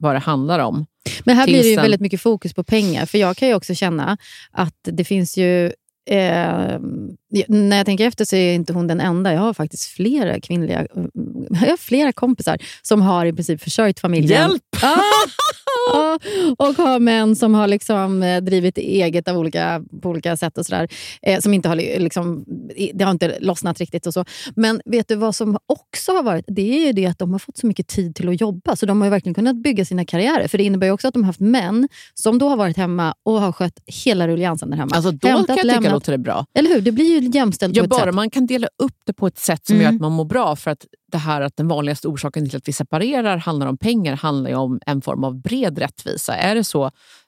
vad 0.00 0.14
det 0.14 0.18
handlar 0.18 0.59
om. 0.59 0.87
Men 1.25 1.37
här 1.37 1.47
blir 1.47 1.62
det 1.62 1.68
ju 1.68 1.76
väldigt 1.76 2.00
mycket 2.00 2.21
fokus 2.21 2.54
på 2.54 2.64
pengar. 2.64 3.06
För 3.06 3.18
jag 3.18 3.37
kan 3.37 3.49
ju 3.49 3.54
också 3.54 3.75
känna 3.75 4.18
att 4.50 4.78
det 4.83 5.04
finns 5.04 5.37
ju... 5.37 5.73
Eh, 6.06 6.78
när 7.48 7.76
jag 7.76 7.86
tänker 7.86 8.06
efter 8.06 8.25
så 8.25 8.36
är 8.36 8.54
inte 8.54 8.72
hon 8.72 8.86
den 8.86 9.00
enda. 9.00 9.32
Jag 9.32 9.40
har 9.40 9.54
faktiskt 9.54 9.84
flera 9.84 10.40
kvinnliga 10.40 10.86
jag 11.50 11.68
har 11.68 11.76
flera 11.76 12.12
kompisar 12.12 12.58
som 12.82 13.02
har 13.02 13.26
i 13.26 13.32
princip 13.32 13.62
försörjt 13.62 14.00
familjen. 14.00 14.50
Hjälp! 14.50 14.62
Ah, 14.82 14.96
ah, 15.95 16.19
och 16.59 16.75
har 16.75 16.99
män 17.00 17.37
som 17.37 17.55
har 17.55 17.66
liksom 17.69 18.23
eh, 18.23 18.40
drivit 18.43 18.78
eget 18.78 19.28
av 19.28 19.37
olika, 19.38 19.83
på 20.02 20.09
olika 20.09 20.37
sätt. 20.37 20.59
och 20.59 20.66
så 20.66 20.75
där, 20.75 20.88
eh, 21.23 21.40
som 21.40 21.55
inte 21.55 21.69
har, 21.69 21.76
liksom, 21.76 22.45
Det 22.95 23.05
har 23.05 23.11
inte 23.11 23.38
lossnat 23.40 23.78
riktigt. 23.78 24.07
och 24.07 24.14
så. 24.14 24.25
Men 24.57 24.81
vet 24.85 25.09
du 25.09 25.14
vad 25.16 25.35
som 25.35 25.59
också 25.66 26.12
har 26.12 26.23
varit? 26.23 26.45
Det 26.49 26.62
är 26.83 26.87
ju 26.87 26.93
det 26.93 27.07
att 27.07 27.19
de 27.19 27.33
har 27.33 27.38
fått 27.38 27.57
så 27.59 27.66
mycket 27.66 27.87
tid 27.88 28.14
till 28.16 28.28
att 28.28 28.40
jobba. 28.40 28.76
Så 28.76 28.87
de 28.87 29.00
har 29.02 29.11
verkligen 29.11 29.35
kunnat 29.35 29.57
bygga 29.57 29.85
sina 29.85 30.05
karriärer. 30.05 30.49
För 30.49 30.59
det 30.59 30.64
innebär 30.64 30.87
ju 30.87 30.93
också 30.93 31.09
att 31.09 31.14
de 31.14 31.23
har 31.23 31.26
haft 31.26 31.40
män 31.40 31.88
som 32.14 32.38
då 32.38 32.49
har 32.49 32.57
varit 32.57 32.76
hemma 32.76 33.14
och 33.23 33.40
har 33.40 33.52
skött 33.52 33.81
hela 34.05 34.28
rulliansen 34.28 34.71
där 34.71 34.76
hemma. 34.76 34.97
Alltså 34.97 35.11
då 35.11 35.28
Hämtat, 35.28 35.47
kan 35.47 35.57
jag 35.57 35.62
tycka 35.64 35.75
lämnat. 35.75 35.93
låter 35.93 36.12
det 36.12 36.19
bra. 36.19 36.47
Eller 36.55 36.71
hur? 36.71 36.81
Det 36.81 36.93
blir 36.93 37.21
ju 37.21 37.28
jämställt 37.31 37.76
Ja, 37.76 37.81
på 37.83 37.85
ett 37.85 37.90
bara 37.90 38.05
sätt. 38.05 38.14
man 38.14 38.31
kan 38.31 38.47
dela 38.47 38.69
upp 38.83 38.97
det 39.07 39.12
på 39.12 39.26
ett 39.26 39.38
sätt 39.38 39.66
som 39.66 39.75
Mm. 39.76 39.85
gör 39.85 39.93
att 39.95 40.00
man 40.00 40.12
mår 40.12 40.25
bra. 40.25 40.57
För 40.57 40.71
att 40.71 40.87
det 41.16 41.20
här 41.20 41.40
att 41.40 41.56
den 41.56 41.68
vanligaste 41.68 42.08
orsaken 42.08 42.49
till 42.49 42.56
att 42.56 42.68
vi 42.68 42.73
separerar 42.73 43.37
handlar 43.37 43.66
om 43.66 43.76
pengar 43.78 44.16
handlar 44.16 44.50
ju 44.50 44.56
om 44.56 44.80
en 44.87 45.02
form 45.02 45.25
av 45.25 45.40
bred 45.42 45.78
rättvisa. 45.78 46.37
Är 46.37 46.54
det 46.54 46.64
så, 46.64 46.85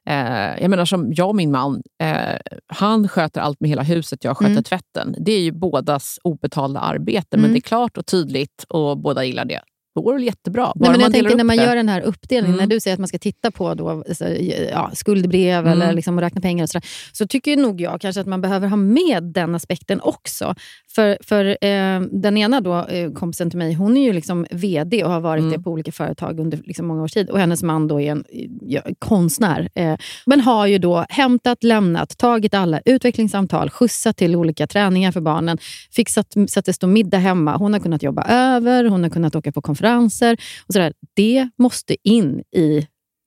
eh, 0.09 0.61
jag 0.61 0.71
menar 0.71 0.85
som 0.85 1.12
jag 1.12 1.28
och 1.28 1.37
min 1.37 1.50
man, 1.50 1.83
eh, 2.02 2.37
han 2.66 3.09
sköter 3.09 3.40
allt 3.40 3.61
med 3.61 3.71
hela 3.71 3.83
huset, 3.83 4.25
jag 4.25 4.37
sköter 4.37 4.50
Mm. 4.50 4.62
tvätten. 4.64 5.14
Det 5.18 5.33
är 5.33 5.40
ju 5.40 5.52
bådas 5.52 6.18
obetalda 6.25 6.80
arbete, 6.80 7.26
men 7.37 7.40
Mm. 7.40 7.52
det 7.52 7.59
är 7.59 7.61
klart 7.68 7.99
och 7.99 8.07
tydligt 8.07 8.64
och 8.68 8.99
båda 8.99 9.25
gillar 9.25 9.45
det. 9.45 9.61
Då 9.95 10.02
går 10.02 10.18
det 10.18 10.25
jättebra. 10.25 10.62
Bara 10.75 10.75
Nej, 10.75 10.90
men 10.90 11.00
jag 11.00 11.12
tänker 11.12 11.37
när 11.37 11.45
man 11.45 11.57
det. 11.57 11.64
gör 11.64 11.76
den 11.76 11.88
här 11.88 12.00
uppdelningen, 12.00 12.54
Mm. 12.54 12.68
när 12.68 12.75
du 12.75 12.80
säger 12.80 12.95
att 12.95 12.99
man 12.99 13.09
ska 13.09 13.18
titta 13.18 13.50
på 13.50 13.75
då, 13.75 13.88
alltså, 13.90 14.28
ja, 14.73 14.90
skuldbrev 14.95 15.66
Mm. 15.66 15.73
eller 15.73 15.92
liksom 15.92 16.21
räkna 16.21 16.40
pengar 16.40 16.64
och 16.64 16.71
sådär, 16.71 16.88
så 17.12 17.26
tycker 17.26 17.57
nog 17.57 17.80
jag 17.80 18.00
kanske 18.00 18.21
att 18.21 18.26
man 18.26 18.40
behöver 18.40 18.68
ha 18.68 18.76
med 18.76 19.23
den 19.25 19.54
aspekten 19.54 20.00
också. 20.00 20.54
För, 20.99 21.19
för 21.21 21.45
eh, 21.45 22.00
den 22.00 22.37
ena 22.37 22.61
då, 22.61 22.85
eh, 22.85 23.12
kompisen 23.12 23.50
till 23.50 23.59
mig, 23.59 23.75
hon 23.75 23.97
är 23.97 24.02
ju 24.02 24.12
liksom 24.12 24.47
VD 24.50 25.05
och 25.05 25.11
har 25.11 25.21
varit 25.21 25.40
Mm. 25.40 25.52
det 25.52 25.59
på 25.62 25.71
olika 25.71 25.93
företag 25.93 26.40
under 26.40 26.61
liksom 26.64 26.87
många 26.87 27.02
års 27.02 27.12
tid. 27.12 27.31
Och 27.31 27.38
hennes 27.38 27.62
man 27.62 27.88
då 27.88 28.00
är 28.00 28.11
en 28.11 28.25
ja, 28.62 28.83
konstnär. 28.99 29.69
Eh, 29.75 29.97
men 30.26 30.40
har 30.40 30.67
ju 30.67 30.78
då 30.78 31.07
hämtat, 31.09 31.64
lämnat, 31.64 32.19
tagit 32.19 32.55
alla 32.55 32.81
utvecklingssamtal, 32.85 33.71
skjutsat 33.71 34.17
till 34.17 34.37
olika 34.37 34.67
träningar 34.67 35.12
för 35.12 35.21
barnen, 35.21 35.59
fixat 35.90 36.35
så 36.49 36.59
att 36.59 36.64
det 36.64 36.73
står 36.73 36.88
middag 36.88 37.19
hemma. 37.19 37.57
Hon 37.57 37.73
har 37.73 37.81
kunnat 37.81 38.02
jobba 38.02 38.23
över, 38.28 38.85
hon 38.85 39.02
har 39.02 39.11
kunnat 39.11 39.37
åka 39.37 39.52
på 39.52 39.62
konferenser. 39.62 40.37
Och 40.67 40.73
sådär. 40.73 40.93
Det 41.14 41.49
måste 41.59 41.97
in 42.09 42.43
i... 42.57 42.87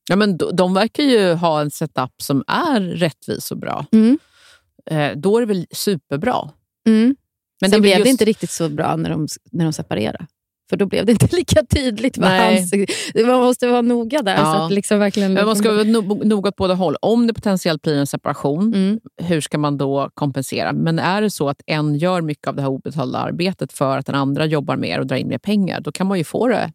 Ja, 0.09 0.15
men 0.15 0.37
de, 0.37 0.55
de 0.55 0.73
verkar 0.73 1.03
ju 1.03 1.33
ha 1.33 1.61
en 1.61 1.71
setup 1.71 2.21
som 2.21 2.43
är 2.47 2.79
rättvis 2.81 3.51
och 3.51 3.57
bra. 3.57 3.85
Mm. 3.91 4.19
Eh, 4.85 5.11
då 5.15 5.37
är 5.37 5.41
det 5.41 5.47
väl 5.47 5.67
superbra. 5.71 6.49
Mm. 6.87 7.15
Men 7.61 7.69
Sen 7.69 7.71
väl 7.71 7.81
blev 7.81 7.93
just- 7.93 8.03
det 8.03 8.09
inte 8.09 8.25
riktigt 8.25 8.49
så 8.51 8.69
bra 8.69 8.95
när 8.95 9.09
de, 9.09 9.27
när 9.51 9.63
de 9.65 9.73
separerade. 9.73 10.25
För 10.69 10.77
då 10.77 10.85
blev 10.85 11.05
det 11.05 11.11
inte 11.11 11.27
lika 11.35 11.63
tydligt. 11.65 12.17
Vad 12.17 12.29
hans, 12.31 12.73
man 13.25 13.39
måste 13.39 13.67
vara 13.67 13.81
noga 13.81 14.21
där. 14.21 14.35
Ja. 14.37 14.53
Så 14.53 14.59
att 14.65 14.71
liksom 14.71 14.99
verkligen, 14.99 15.33
Men 15.33 15.45
man 15.45 15.55
ska 15.55 15.71
vara 15.71 15.83
no- 15.83 16.25
noga 16.25 16.47
åt 16.49 16.55
båda 16.55 16.73
håll. 16.73 16.95
Om 17.01 17.27
det 17.27 17.33
potentiellt 17.33 17.81
blir 17.81 17.97
en 17.97 18.07
separation, 18.07 18.73
Mm. 18.73 18.99
hur 19.17 19.41
ska 19.41 19.57
man 19.57 19.77
då 19.77 20.09
kompensera? 20.13 20.73
Men 20.73 20.99
är 20.99 21.21
det 21.21 21.29
så 21.29 21.49
att 21.49 21.61
en 21.65 21.95
gör 21.95 22.21
mycket 22.21 22.47
av 22.47 22.55
det 22.55 22.61
här 22.61 22.69
obetalda 22.69 23.19
arbetet 23.19 23.73
för 23.73 23.97
att 23.97 24.05
den 24.05 24.15
andra 24.15 24.45
jobbar 24.45 24.75
mer 24.77 24.99
och 24.99 25.07
drar 25.07 25.17
in 25.17 25.27
mer 25.27 25.37
pengar, 25.37 25.79
då 25.81 25.91
kan 25.91 26.07
man 26.07 26.17
ju 26.17 26.23
få 26.23 26.47
det 26.47 26.71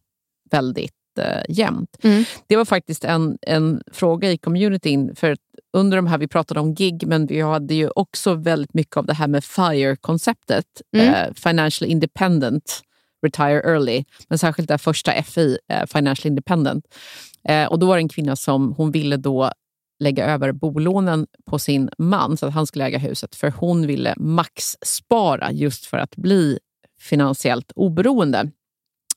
väldigt 0.51 0.93
eh, 1.19 1.43
jämnt. 1.49 1.97
Mm. 2.03 2.25
Det 2.47 2.57
var 2.57 2.65
faktiskt 2.65 3.05
en, 3.05 3.39
en 3.43 3.83
fråga 3.93 4.33
i 4.33 4.39
communityn. 4.39 5.17
För 5.17 5.37
under 5.77 5.97
de 5.97 6.07
här, 6.07 6.19
vi 6.19 6.29
pratade 6.29 6.61
om 6.61 6.75
gig, 6.75 7.07
men 7.07 7.27
vi 7.27 7.41
hade 7.41 7.75
ju 7.75 7.89
också 7.89 8.35
väldigt 8.35 8.75
mycket 8.75 8.97
av 8.97 9.07
det 9.07 9.15
här 9.15 9.29
med 9.29 9.45
FIRE-konceptet. 9.45 10.67
Mm. 10.97 11.15
Eh, 11.15 11.35
financially 11.35 11.93
independent, 11.93 12.81
retire 13.23 13.61
early. 13.61 14.05
Men 14.29 14.39
särskilt 14.39 14.69
det 14.69 14.79
första 14.79 15.23
FI, 15.23 15.59
eh, 15.69 15.87
financially 15.87 16.29
independent. 16.29 16.85
Eh, 17.49 17.65
och 17.65 17.79
då 17.79 17.87
var 17.87 17.97
det 17.97 18.03
en 18.03 18.09
kvinna 18.09 18.37
som 18.37 18.73
hon 18.73 18.91
ville 18.91 19.17
då 19.17 19.51
lägga 19.99 20.27
över 20.27 20.53
bolånen 20.53 21.27
på 21.51 21.59
sin 21.59 21.91
man 21.99 22.37
så 22.37 22.47
att 22.47 22.55
han 22.55 22.67
skulle 22.67 22.85
äga 22.85 22.99
huset. 22.99 23.35
För 23.35 23.51
hon 23.51 23.87
ville 23.87 24.15
maxspara 24.17 25.53
just 25.53 25.87
för 25.87 25.99
att 25.99 26.17
bli 26.17 26.59
finansiellt 27.01 27.73
oberoende. 27.75 28.51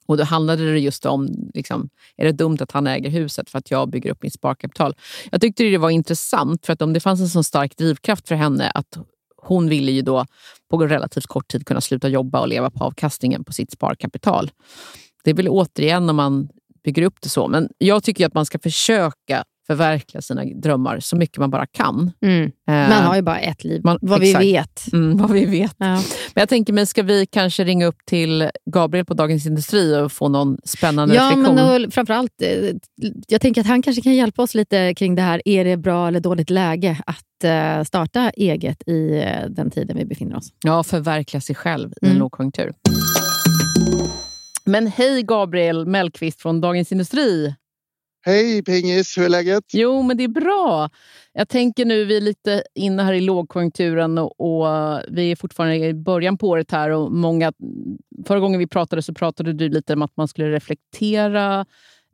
Och 0.09 0.17
Då 0.17 0.23
handlade 0.23 0.71
det 0.71 0.79
just 0.79 1.05
om, 1.05 1.49
liksom, 1.53 1.89
är 2.17 2.25
det 2.25 2.31
dumt 2.31 2.57
att 2.59 2.71
han 2.71 2.87
äger 2.87 3.09
huset 3.09 3.49
för 3.49 3.57
att 3.57 3.71
jag 3.71 3.89
bygger 3.89 4.11
upp 4.11 4.23
mitt 4.23 4.33
sparkapital? 4.33 4.95
Jag 5.31 5.41
tyckte 5.41 5.63
det 5.63 5.77
var 5.77 5.89
intressant 5.89 6.65
för 6.65 6.73
att 6.73 6.81
om 6.81 6.93
det 6.93 6.99
fanns 6.99 7.21
en 7.21 7.29
så 7.29 7.43
stark 7.43 7.77
drivkraft 7.77 8.27
för 8.27 8.35
henne 8.35 8.71
att 8.73 8.97
hon 9.41 9.69
ville 9.69 9.91
ju 9.91 10.01
då 10.01 10.25
på 10.69 10.77
relativt 10.77 11.27
kort 11.27 11.47
tid 11.47 11.65
kunna 11.65 11.81
sluta 11.81 12.07
jobba 12.07 12.39
och 12.39 12.47
leva 12.47 12.69
på 12.69 12.83
avkastningen 12.83 13.43
på 13.43 13.53
sitt 13.53 13.71
sparkapital. 13.71 14.51
Det 15.23 15.29
är 15.29 15.35
väl 15.35 15.49
återigen 15.49 16.09
om 16.09 16.15
man 16.15 16.49
bygger 16.83 17.03
upp 17.03 17.21
det 17.21 17.29
så. 17.29 17.47
Men 17.47 17.69
jag 17.77 18.03
tycker 18.03 18.25
att 18.25 18.33
man 18.33 18.45
ska 18.45 18.59
försöka 18.59 19.43
förverkliga 19.69 20.21
sina 20.21 20.43
drömmar 20.45 20.99
så 20.99 21.15
mycket 21.15 21.37
man 21.37 21.49
bara 21.49 21.65
kan. 21.65 22.11
Mm. 22.21 22.43
Eh, 22.45 22.51
Man 22.67 22.91
har 22.91 23.15
ju 23.15 23.21
bara 23.21 23.39
ett 23.39 23.63
liv, 23.63 23.81
man- 23.83 23.97
vad 24.01 24.23
exakt. 24.23 24.43
vi 24.45 24.51
vet. 24.51 24.93
mm, 24.93 25.17
vad 25.17 25.31
vi 25.31 25.45
vet. 25.45 25.75
Ja. 25.77 25.85
Men 25.85 26.01
jag 26.41 26.49
tänker 26.49 26.73
mig, 26.73 26.85
ska 26.85 27.03
vi 27.03 27.25
kanske 27.25 27.63
ringa 27.63 27.85
upp 27.85 27.97
till 28.05 28.49
Gabriel 28.71 29.05
på 29.05 29.13
Dagens 29.13 29.45
Industri 29.45 29.95
och 29.97 30.11
få 30.11 30.27
någon 30.29 30.57
spännande 30.65 31.15
Ja, 31.15 31.23
reflektion? 31.31 31.55
men 31.55 31.85
och 31.85 31.93
framförallt, 31.93 32.41
eh, 32.41 32.49
jag 33.27 33.41
tänker 33.41 33.61
att 33.61 33.67
han 33.67 33.81
kanske 33.81 34.01
kan 34.01 34.15
hjälpa 34.15 34.41
oss 34.41 34.55
lite 34.55 34.93
kring 34.93 35.15
det 35.15 35.21
här. 35.21 35.41
Är 35.45 35.65
det 35.65 35.77
bra 35.77 36.07
eller 36.07 36.19
dåligt 36.19 36.49
läge 36.49 36.97
att 37.05 37.43
eh, 37.43 37.83
starta 37.83 38.29
eget 38.29 38.87
i 38.87 39.23
den 39.49 39.71
tiden 39.71 39.97
vi 39.97 40.05
befinner 40.05 40.35
oss? 40.37 40.49
Ja, 40.65 40.83
förverkliga 40.83 41.41
sig 41.41 41.55
själv 41.55 41.89
i 41.91 42.05
en 42.05 42.07
Mm. 42.09 42.19
lågkonjunktur. 42.19 42.71
Men 44.65 44.87
hej 44.87 45.23
Gabriel 45.23 45.85
Mellqvist 45.85 46.41
från 46.41 46.61
Dagens 46.61 46.91
Industri. 46.91 47.55
Hej 48.29 48.63
Pingis, 48.63 49.17
hur 49.17 49.25
är 49.25 49.29
läget? 49.29 49.63
Jo, 49.73 50.01
men 50.01 50.17
det 50.17 50.23
är 50.23 50.27
bra. 50.27 50.89
Jag 51.33 51.49
tänker 51.49 51.85
nu, 51.85 52.05
vi 52.05 52.17
är 52.17 52.21
lite 52.21 52.63
inne 52.75 53.03
här 53.03 53.13
i 53.13 53.21
lågkonjunkturen 53.21 54.17
och, 54.17 54.39
och 54.39 55.01
vi 55.07 55.31
är 55.31 55.35
fortfarande 55.35 55.75
i 55.75 55.93
början 55.93 56.37
på 56.37 56.47
året 56.47 56.71
här. 56.71 56.89
Och 56.89 57.11
många, 57.11 57.53
förra 58.25 58.39
gången 58.39 58.59
vi 58.59 58.67
pratade 58.67 59.01
så 59.01 59.13
pratade 59.13 59.53
du 59.53 59.69
lite 59.69 59.93
om 59.93 60.01
att 60.01 60.17
man 60.17 60.27
skulle 60.27 60.51
reflektera 60.51 61.65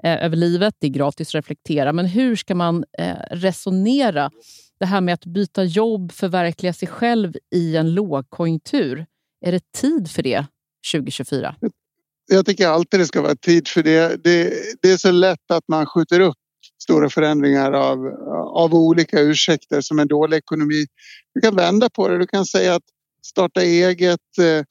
eh, 0.03 0.25
över 0.25 0.38
livet. 0.38 0.75
Det 0.79 0.88
är 0.88 0.91
gratis 0.91 1.29
att 1.29 1.36
reflektera. 1.36 1.93
Men 1.93 2.05
hur 2.05 2.36
ska 2.36 2.55
man 2.55 2.86
eh, 2.98 3.15
resonera? 3.31 4.31
Det 4.79 4.86
här 4.86 5.01
med 5.01 5.13
att 5.13 5.25
byta 5.25 5.63
jobb, 5.63 6.12
förverkliga 6.12 6.74
sig 6.74 6.88
själv 6.88 7.34
i 7.55 7.75
en 7.75 7.93
lågkonjunktur. 7.93 9.05
Är 9.45 9.51
det 9.51 9.72
tid 9.72 10.12
för 10.12 10.24
det 10.24 10.45
2024? 10.93 11.55
Jag 12.27 12.46
tycker 12.46 12.67
alltid 12.67 13.00
det 13.00 13.05
ska 13.05 13.22
vara 13.22 13.36
tid 13.36 13.67
för 13.67 13.84
det. 13.84 14.24
Det, 14.24 14.53
det 14.82 14.91
är 14.91 14.98
så 14.98 15.12
lätt 15.12 15.51
att 15.51 15.63
man 15.67 15.86
skjuter 15.86 16.20
upp 16.20 16.36
stora 16.84 17.10
förändringar 17.10 17.72
av, 17.72 18.08
av 18.55 18.74
olika 18.74 19.22
ursäkter 19.22 19.82
som 19.82 20.00
en 20.00 20.08
dålig 20.08 20.38
ekonomi. 20.38 20.86
Du 21.34 21.41
kan 21.41 21.55
vända 21.55 21.89
på 21.89 22.08
det. 22.08 22.17
Du 22.17 22.27
kan 22.27 22.46
säga 22.46 22.75
att 22.75 22.84
starta 23.25 23.62
eget 23.62 24.38
eh, 24.39 24.63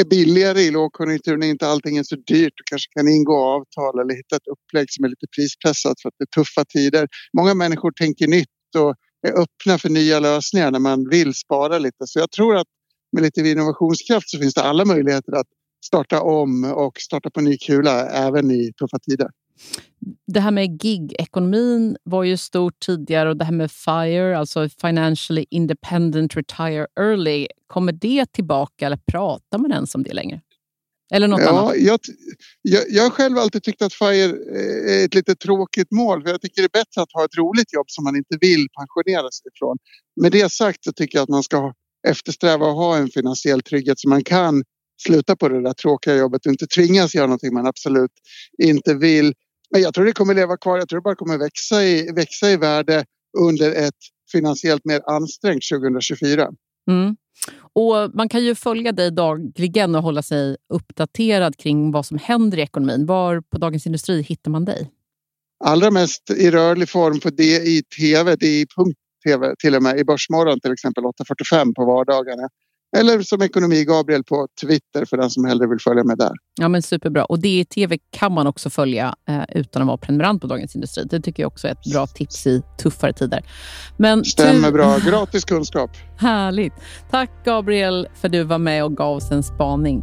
är 0.00 0.04
billigare 0.04 0.60
i 0.60 0.70
lågkonjunktur 0.70 1.36
när 1.36 1.46
inte 1.46 1.66
allting 1.66 1.96
är 1.96 2.02
så 2.02 2.16
dyrt. 2.16 2.52
Du 2.56 2.62
kanske 2.70 2.92
kan 2.92 3.08
ingå 3.08 3.36
avtal 3.36 4.00
eller 4.00 4.14
hitta 4.14 4.36
ett 4.36 4.46
upplägg 4.46 4.86
som 4.90 5.04
är 5.04 5.08
lite 5.08 5.26
prispressat 5.36 6.00
för 6.02 6.08
att 6.08 6.14
det 6.18 6.24
är 6.24 6.42
tuffa 6.42 6.64
tider. 6.64 7.08
Många 7.36 7.54
människor 7.54 7.90
tänker 7.90 8.26
nytt 8.28 8.48
och 8.76 8.94
är 9.28 9.32
öppna 9.32 9.78
för 9.78 9.88
nya 9.88 10.20
lösningar 10.20 10.70
när 10.70 10.78
man 10.78 11.08
vill 11.08 11.34
spara 11.34 11.78
lite. 11.78 12.06
Så 12.06 12.18
jag 12.18 12.30
tror 12.30 12.56
att 12.56 12.66
med 13.12 13.22
lite 13.22 13.40
innovationskraft 13.40 14.30
så 14.30 14.38
finns 14.38 14.54
det 14.54 14.62
alla 14.62 14.84
möjligheter 14.84 15.32
att 15.32 15.46
starta 15.84 16.20
om 16.20 16.64
och 16.64 17.00
starta 17.00 17.30
på 17.30 17.40
ny 17.40 17.58
kula 17.58 18.10
även 18.10 18.50
i 18.50 18.72
tuffa 18.72 18.98
tider. 18.98 19.28
Det 20.26 20.40
här 20.40 20.50
med 20.50 20.80
gig-ekonomin 20.82 21.96
var 22.02 22.24
ju 22.24 22.36
stort 22.36 22.80
tidigare 22.80 23.28
och 23.28 23.36
det 23.36 23.44
här 23.44 23.52
med 23.52 23.70
FIRE, 23.70 24.38
alltså 24.38 24.68
Financially 24.68 25.46
Independent 25.50 26.36
Retire 26.36 26.86
Early, 27.00 27.46
kommer 27.66 27.92
det 27.92 28.32
tillbaka 28.32 28.86
eller 28.86 28.96
pratar 29.06 29.58
man 29.58 29.72
ens 29.72 29.94
om 29.94 30.02
det 30.02 30.12
längre? 30.12 30.40
Eller 31.14 31.28
något 31.28 31.40
annat? 31.40 31.64
Ja, 31.64 31.74
jag, 31.76 32.00
jag, 32.62 32.82
jag 32.88 33.02
har 33.02 33.10
själv 33.10 33.38
alltid 33.38 33.62
tyckt 33.62 33.82
att 33.82 33.92
FIRE 33.92 34.34
är 34.92 35.04
ett 35.04 35.14
lite 35.14 35.34
tråkigt 35.34 35.90
mål. 35.90 36.22
För 36.22 36.30
jag 36.30 36.40
tycker 36.40 36.62
det 36.62 36.66
är 36.66 36.80
bättre 36.80 37.02
att 37.02 37.12
ha 37.12 37.24
ett 37.24 37.36
roligt 37.38 37.72
jobb 37.72 37.86
som 37.88 38.04
man 38.04 38.16
inte 38.16 38.36
vill 38.40 38.66
pensionera 38.78 39.30
sig 39.30 39.50
ifrån. 39.54 39.78
Med 40.20 40.32
det 40.32 40.52
sagt 40.52 40.84
så 40.84 40.92
tycker 40.92 41.18
jag 41.18 41.22
att 41.22 41.28
man 41.28 41.42
ska 41.42 41.72
eftersträva 42.08 42.66
att 42.66 42.74
ha 42.74 42.96
en 42.96 43.08
finansiell 43.08 43.62
trygghet 43.62 44.00
så 44.00 44.08
man 44.08 44.24
kan 44.24 44.64
sluta 45.02 45.36
på 45.36 45.48
det 45.48 45.62
där 45.62 45.72
tråkiga 45.72 46.16
jobbet 46.16 46.46
och 46.46 46.52
inte 46.52 46.66
tvingas 46.66 47.14
göra 47.14 47.26
någonting 47.26 47.54
man 47.54 47.66
absolut 47.66 48.10
inte 48.62 48.94
vill. 48.94 49.34
Men 49.70 49.82
jag 49.82 49.94
tror 49.94 50.04
det 50.04 50.12
kommer 50.12 50.34
leva 50.34 50.56
kvar. 50.56 50.78
Jag 50.78 50.88
tror 50.88 51.00
det 51.00 51.04
bara 51.04 51.16
kommer 51.16 51.38
växa 51.38 51.84
i, 51.84 52.12
växa 52.12 52.50
i 52.50 52.56
värde 52.56 53.04
under 53.38 53.72
ett 53.72 53.94
finansiellt 54.32 54.84
mer 54.84 55.00
ansträngt 55.06 55.62
2024. 55.72 56.48
Mm. 56.90 57.16
Och 57.74 58.14
Man 58.14 58.28
kan 58.28 58.44
ju 58.44 58.54
följa 58.54 58.92
dig 58.92 59.10
dagligen 59.10 59.94
och 59.94 60.02
hålla 60.02 60.22
sig 60.22 60.56
uppdaterad 60.74 61.56
kring 61.56 61.92
vad 61.92 62.06
som 62.06 62.18
händer 62.18 62.58
i 62.58 62.62
ekonomin. 62.62 63.06
Var 63.06 63.40
på 63.40 63.58
Dagens 63.58 63.86
Industri 63.86 64.22
hittar 64.22 64.50
man 64.50 64.64
dig? 64.64 64.90
Allra 65.64 65.90
mest 65.90 66.30
i 66.30 66.50
rörlig 66.50 66.88
form 66.88 67.20
på 67.20 67.30
DI-TV, 67.30 68.36
DI.tv 68.36 69.54
till 69.58 69.74
och 69.74 69.82
med 69.82 69.98
i 69.98 70.04
Börsmorgon 70.04 70.60
till 70.60 70.72
exempel 70.72 71.04
8.45 71.04 71.74
på 71.74 71.84
vardagarna. 71.84 72.48
Eller 72.96 73.22
som 73.22 73.42
Ekonomi-Gabriel 73.42 74.24
på 74.24 74.48
Twitter 74.60 75.04
för 75.04 75.16
den 75.16 75.30
som 75.30 75.44
hellre 75.44 75.66
vill 75.66 75.80
följa 75.80 76.04
med 76.04 76.18
där. 76.18 76.32
Ja, 76.60 76.68
men 76.68 76.82
Superbra. 76.82 77.24
Och 77.24 77.38
DI-TV 77.40 77.98
kan 78.10 78.32
man 78.32 78.46
också 78.46 78.70
följa 78.70 79.14
eh, 79.28 79.42
utan 79.48 79.82
att 79.82 79.88
vara 79.88 79.96
prenumerant 79.96 80.40
på 80.40 80.46
Dagens 80.46 80.74
Industri. 80.74 81.04
Det 81.04 81.20
tycker 81.20 81.42
jag 81.42 81.52
också 81.52 81.68
är 81.68 81.72
ett 81.72 81.92
bra 81.92 82.06
tips 82.06 82.46
i 82.46 82.62
tuffare 82.82 83.12
tider. 83.12 83.44
Men 83.96 84.24
Stämmer 84.24 84.72
bra. 84.72 84.98
Gratis 84.98 85.44
kunskap. 85.44 85.90
Härligt. 86.18 86.72
Tack 87.10 87.30
Gabriel 87.44 88.08
för 88.14 88.28
att 88.28 88.32
du 88.32 88.42
var 88.42 88.58
med 88.58 88.84
och 88.84 88.96
gav 88.96 89.16
oss 89.16 89.30
en 89.30 89.42
spaning. 89.42 90.02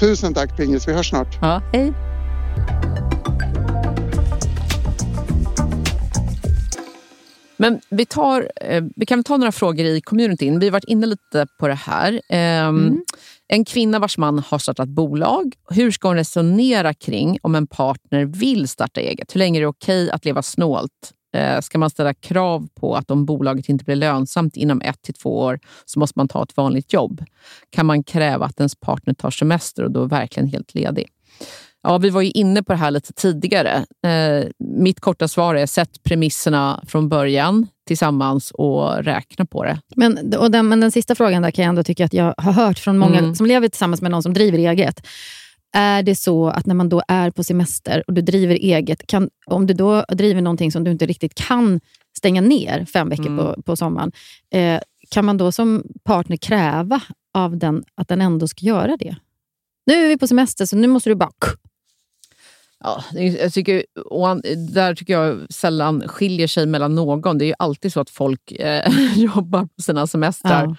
Tusen 0.00 0.34
tack 0.34 0.56
Pingis. 0.56 0.88
Vi 0.88 0.92
hörs 0.92 1.08
snart. 1.08 1.38
Ja, 1.40 1.62
hej. 1.72 1.92
Men 7.62 7.80
vi, 7.88 8.06
tar, 8.06 8.50
eh, 8.60 8.84
vi 8.96 9.06
kan 9.06 9.24
ta 9.24 9.36
några 9.36 9.52
frågor 9.52 9.86
i 9.86 10.00
communityn. 10.00 10.58
Vi 10.58 10.66
har 10.66 10.72
varit 10.72 10.84
inne 10.84 11.06
lite 11.06 11.46
på 11.58 11.68
det 11.68 11.74
här. 11.74 12.20
Ehm, 12.28 12.78
mm. 12.78 13.02
En 13.48 13.64
kvinna 13.64 13.98
vars 13.98 14.18
man 14.18 14.38
har 14.38 14.58
startat 14.58 14.88
bolag. 14.88 15.54
Hur 15.70 15.90
ska 15.90 16.08
hon 16.08 16.16
resonera 16.16 16.94
kring 16.94 17.38
om 17.42 17.54
en 17.54 17.66
partner 17.66 18.24
vill 18.24 18.68
starta 18.68 19.00
eget? 19.00 19.34
Hur 19.34 19.38
länge 19.38 19.58
är 19.58 19.60
det 19.60 19.66
okej 19.66 20.10
att 20.10 20.24
leva 20.24 20.42
snålt? 20.42 21.12
Eh, 21.36 21.60
ska 21.60 21.78
man 21.78 21.90
ställa 21.90 22.14
krav 22.14 22.68
på 22.74 22.94
att 22.96 23.10
om 23.10 23.26
bolaget 23.26 23.68
inte 23.68 23.84
blir 23.84 23.96
lönsamt 23.96 24.56
inom 24.56 24.80
ett 24.80 25.02
till 25.02 25.14
två 25.14 25.38
år 25.38 25.58
så 25.84 25.98
måste 25.98 26.18
man 26.18 26.28
ta 26.28 26.42
ett 26.42 26.56
vanligt 26.56 26.92
jobb? 26.92 27.24
Kan 27.70 27.86
man 27.86 28.04
kräva 28.04 28.46
att 28.46 28.60
ens 28.60 28.74
partner 28.74 29.14
tar 29.14 29.30
semester 29.30 29.84
och 29.84 29.90
då 29.90 30.02
är 30.02 30.08
verkligen 30.08 30.48
helt 30.48 30.74
ledig? 30.74 31.08
Ja, 31.82 31.98
vi 31.98 32.10
var 32.10 32.22
ju 32.22 32.30
inne 32.30 32.62
på 32.62 32.72
det 32.72 32.78
här 32.78 32.90
lite 32.90 33.12
tidigare. 33.12 33.84
Eh, 34.06 34.48
mitt 34.58 35.00
korta 35.00 35.28
svar 35.28 35.54
är 35.54 35.66
sätt 35.66 36.02
premisserna 36.02 36.80
från 36.86 37.08
början 37.08 37.66
tillsammans 37.86 38.50
och 38.50 39.04
räkna 39.04 39.46
på 39.46 39.64
det. 39.64 39.80
Men, 39.96 40.34
och 40.38 40.50
den, 40.50 40.68
men 40.68 40.80
den 40.80 40.90
sista 40.90 41.14
frågan 41.14 41.42
där 41.42 41.50
kan 41.50 41.62
jag 41.64 41.68
ändå 41.68 41.82
tycka 41.82 42.04
att 42.04 42.12
jag 42.12 42.34
har 42.36 42.52
hört 42.52 42.78
från 42.78 42.98
många 42.98 43.18
mm. 43.18 43.34
som 43.34 43.46
lever 43.46 43.68
tillsammans 43.68 44.02
med 44.02 44.10
någon 44.10 44.22
som 44.22 44.34
driver 44.34 44.58
eget. 44.58 45.06
Är 45.74 46.02
det 46.02 46.14
så 46.14 46.48
att 46.48 46.66
när 46.66 46.74
man 46.74 46.88
då 46.88 47.02
är 47.08 47.30
på 47.30 47.44
semester 47.44 48.04
och 48.06 48.12
du 48.12 48.22
driver 48.22 48.54
eget, 48.54 49.06
kan, 49.06 49.30
om 49.46 49.66
du 49.66 49.74
då 49.74 50.04
driver 50.08 50.40
någonting 50.40 50.72
som 50.72 50.84
du 50.84 50.90
inte 50.90 51.06
riktigt 51.06 51.34
kan 51.34 51.80
stänga 52.16 52.40
ner 52.40 52.84
fem 52.84 53.08
veckor 53.08 53.26
mm. 53.26 53.36
på, 53.36 53.62
på 53.62 53.76
sommaren, 53.76 54.12
eh, 54.54 54.80
kan 55.08 55.24
man 55.24 55.36
då 55.36 55.52
som 55.52 55.84
partner 56.04 56.36
kräva 56.36 57.02
av 57.34 57.56
den 57.56 57.84
att 57.94 58.08
den 58.08 58.20
ändå 58.20 58.48
ska 58.48 58.66
göra 58.66 58.96
det? 58.96 59.16
Nu 59.86 59.94
är 59.94 60.08
vi 60.08 60.18
på 60.18 60.26
semester, 60.26 60.66
så 60.66 60.76
nu 60.76 60.88
måste 60.88 61.10
du 61.10 61.14
bara 61.14 61.30
Ja, 62.82 63.04
jag 63.12 63.52
tycker, 63.52 63.84
där 64.72 64.94
tycker 64.94 65.12
jag 65.12 65.52
sällan 65.52 66.08
skiljer 66.08 66.46
sig 66.46 66.66
mellan 66.66 66.94
någon. 66.94 67.38
Det 67.38 67.44
är 67.44 67.46
ju 67.46 67.54
alltid 67.58 67.92
så 67.92 68.00
att 68.00 68.10
folk 68.10 68.52
eh, 68.52 68.92
jobbar 69.16 69.62
på 69.62 69.82
sina 69.82 70.06
semestrar. 70.06 70.64
Ja. 70.64 70.76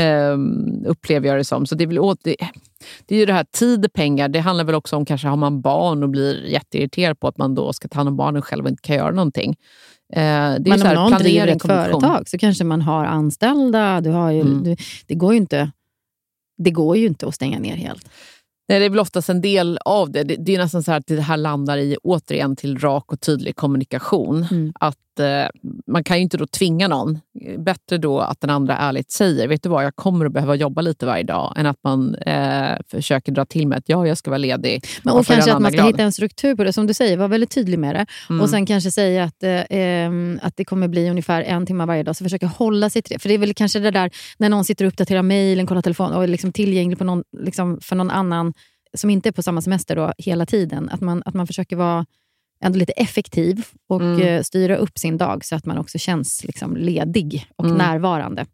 Eh, 0.00 0.38
upplever 0.86 1.28
jag 1.28 1.38
det 1.38 1.44
som. 1.44 1.66
Så 1.66 1.74
det, 1.74 1.84
är 1.84 1.86
väl 1.86 1.98
åt, 1.98 2.18
det, 2.24 2.36
det 3.06 3.14
är 3.14 3.18
ju 3.18 3.26
det 3.26 3.32
här 3.32 3.46
tid 3.52 3.84
och 3.84 3.92
pengar. 3.92 4.28
Det 4.28 4.40
handlar 4.40 4.64
väl 4.64 4.74
också 4.74 4.96
om 4.96 5.04
kanske 5.04 5.28
har 5.28 5.36
man 5.36 5.60
barn 5.60 6.02
och 6.02 6.08
blir 6.08 6.46
jätteirriterad 6.46 7.20
på 7.20 7.28
att 7.28 7.38
man 7.38 7.54
då 7.54 7.72
ska 7.72 7.88
ta 7.88 7.98
hand 7.98 8.08
om 8.08 8.16
barnen 8.16 8.42
själv 8.42 8.64
och 8.64 8.70
inte 8.70 8.82
kan 8.82 8.96
göra 8.96 9.10
någonting. 9.10 9.56
Eh, 10.12 10.20
det 10.20 10.62
Men 10.66 10.80
om 10.80 10.86
här, 10.86 10.94
någon 10.94 11.12
driver 11.12 11.46
ett 11.46 11.62
företag 11.62 12.28
så 12.28 12.38
kanske 12.38 12.64
man 12.64 12.82
har 12.82 13.04
anställda. 13.04 14.00
Du 14.00 14.10
har 14.10 14.30
ju, 14.30 14.40
mm. 14.40 14.62
du, 14.62 14.76
det, 15.06 15.14
går 15.14 15.32
ju 15.32 15.38
inte, 15.38 15.70
det 16.58 16.70
går 16.70 16.96
ju 16.96 17.06
inte 17.06 17.26
att 17.26 17.34
stänga 17.34 17.58
ner 17.58 17.76
helt. 17.76 18.08
Nej, 18.72 18.80
det 18.80 18.86
är 18.86 18.90
väl 18.90 18.98
oftast 18.98 19.28
en 19.28 19.40
del 19.40 19.78
av 19.84 20.10
det. 20.10 20.22
Det, 20.24 20.36
det 20.36 20.54
är 20.54 20.58
nästan 20.58 20.82
så 20.82 20.92
att 20.92 21.06
det 21.06 21.20
här 21.20 21.36
landar 21.36 21.76
i 21.76 21.96
återigen 22.02 22.56
till 22.56 22.78
rak 22.78 23.12
och 23.12 23.20
tydlig 23.20 23.56
kommunikation. 23.56 24.46
Mm. 24.50 24.72
Att 24.80 25.11
Man 25.86 26.04
kan 26.04 26.16
ju 26.16 26.22
inte 26.22 26.36
då 26.36 26.46
tvinga 26.46 26.88
någon. 26.88 27.18
Bättre 27.58 27.98
då 27.98 28.20
att 28.20 28.40
den 28.40 28.50
andra 28.50 28.76
ärligt 28.76 29.10
säger, 29.10 29.48
vet 29.48 29.62
du 29.62 29.68
vad, 29.68 29.84
jag 29.84 29.96
kommer 29.96 30.26
att 30.26 30.32
behöva 30.32 30.54
jobba 30.54 30.80
lite 30.80 31.06
varje 31.06 31.22
dag, 31.22 31.54
än 31.56 31.66
att 31.66 31.78
man 31.84 32.14
eh, 32.14 32.76
försöker 32.88 33.32
dra 33.32 33.44
till 33.44 33.68
med 33.68 33.78
att 33.78 33.88
ja, 33.88 34.06
jag 34.06 34.18
ska 34.18 34.30
vara 34.30 34.38
ledig. 34.38 34.84
Men, 35.02 35.14
och, 35.14 35.20
och 35.20 35.26
kanske 35.26 35.52
att 35.52 35.62
man 35.62 35.70
ska 35.70 35.76
glad. 35.76 35.86
hitta 35.86 36.02
en 36.02 36.12
struktur 36.12 36.56
på 36.56 36.64
det, 36.64 36.72
som 36.72 36.86
du 36.86 36.94
säger, 36.94 37.16
var 37.16 37.28
väldigt 37.28 37.50
tydlig 37.50 37.78
med 37.78 37.94
det. 37.94 38.06
Mm. 38.30 38.42
Och 38.42 38.50
sen 38.50 38.66
kanske 38.66 38.90
säga 38.90 39.24
att, 39.24 39.42
eh, 39.42 40.46
att 40.46 40.56
det 40.56 40.64
kommer 40.64 40.88
bli 40.88 41.10
ungefär 41.10 41.42
en 41.42 41.66
timme 41.66 41.84
varje 41.84 42.02
dag, 42.02 42.16
så 42.16 42.24
försöka 42.24 42.46
hålla 42.46 42.90
sig 42.90 43.02
till 43.02 43.14
det. 43.14 43.18
För 43.18 43.28
det 43.28 43.34
är 43.34 43.38
väl 43.38 43.54
kanske 43.54 43.78
det 43.78 43.90
där 43.90 44.10
när 44.38 44.48
någon 44.48 44.64
sitter 44.64 44.84
och 44.84 44.88
uppdaterar 44.88 45.22
mejlen, 45.22 45.66
kollar 45.66 45.82
telefon 45.82 46.12
och 46.12 46.22
är 46.22 46.28
liksom 46.28 46.52
tillgänglig 46.52 46.98
på 46.98 47.04
någon, 47.04 47.24
liksom 47.38 47.78
för 47.80 47.96
någon 47.96 48.10
annan 48.10 48.52
som 48.94 49.10
inte 49.10 49.28
är 49.28 49.32
på 49.32 49.42
samma 49.42 49.62
semester 49.62 49.96
då, 49.96 50.12
hela 50.18 50.46
tiden. 50.46 50.88
Att 50.88 51.00
man, 51.00 51.22
att 51.26 51.34
man 51.34 51.46
försöker 51.46 51.76
vara 51.76 52.06
ändå 52.62 52.78
lite 52.78 52.92
effektiv 52.92 53.66
och 53.88 54.00
mm. 54.00 54.20
Eh, 54.20 54.42
styra 54.42 54.76
upp 54.76 54.98
sin 54.98 55.18
dag 55.18 55.44
så 55.44 55.56
att 55.56 55.66
man 55.66 55.78
också 55.78 55.98
känns 55.98 56.44
liksom 56.44 56.76
ledig 56.76 57.46
och 57.56 57.64
mm. 57.64 57.78
närvarande. 57.78 58.46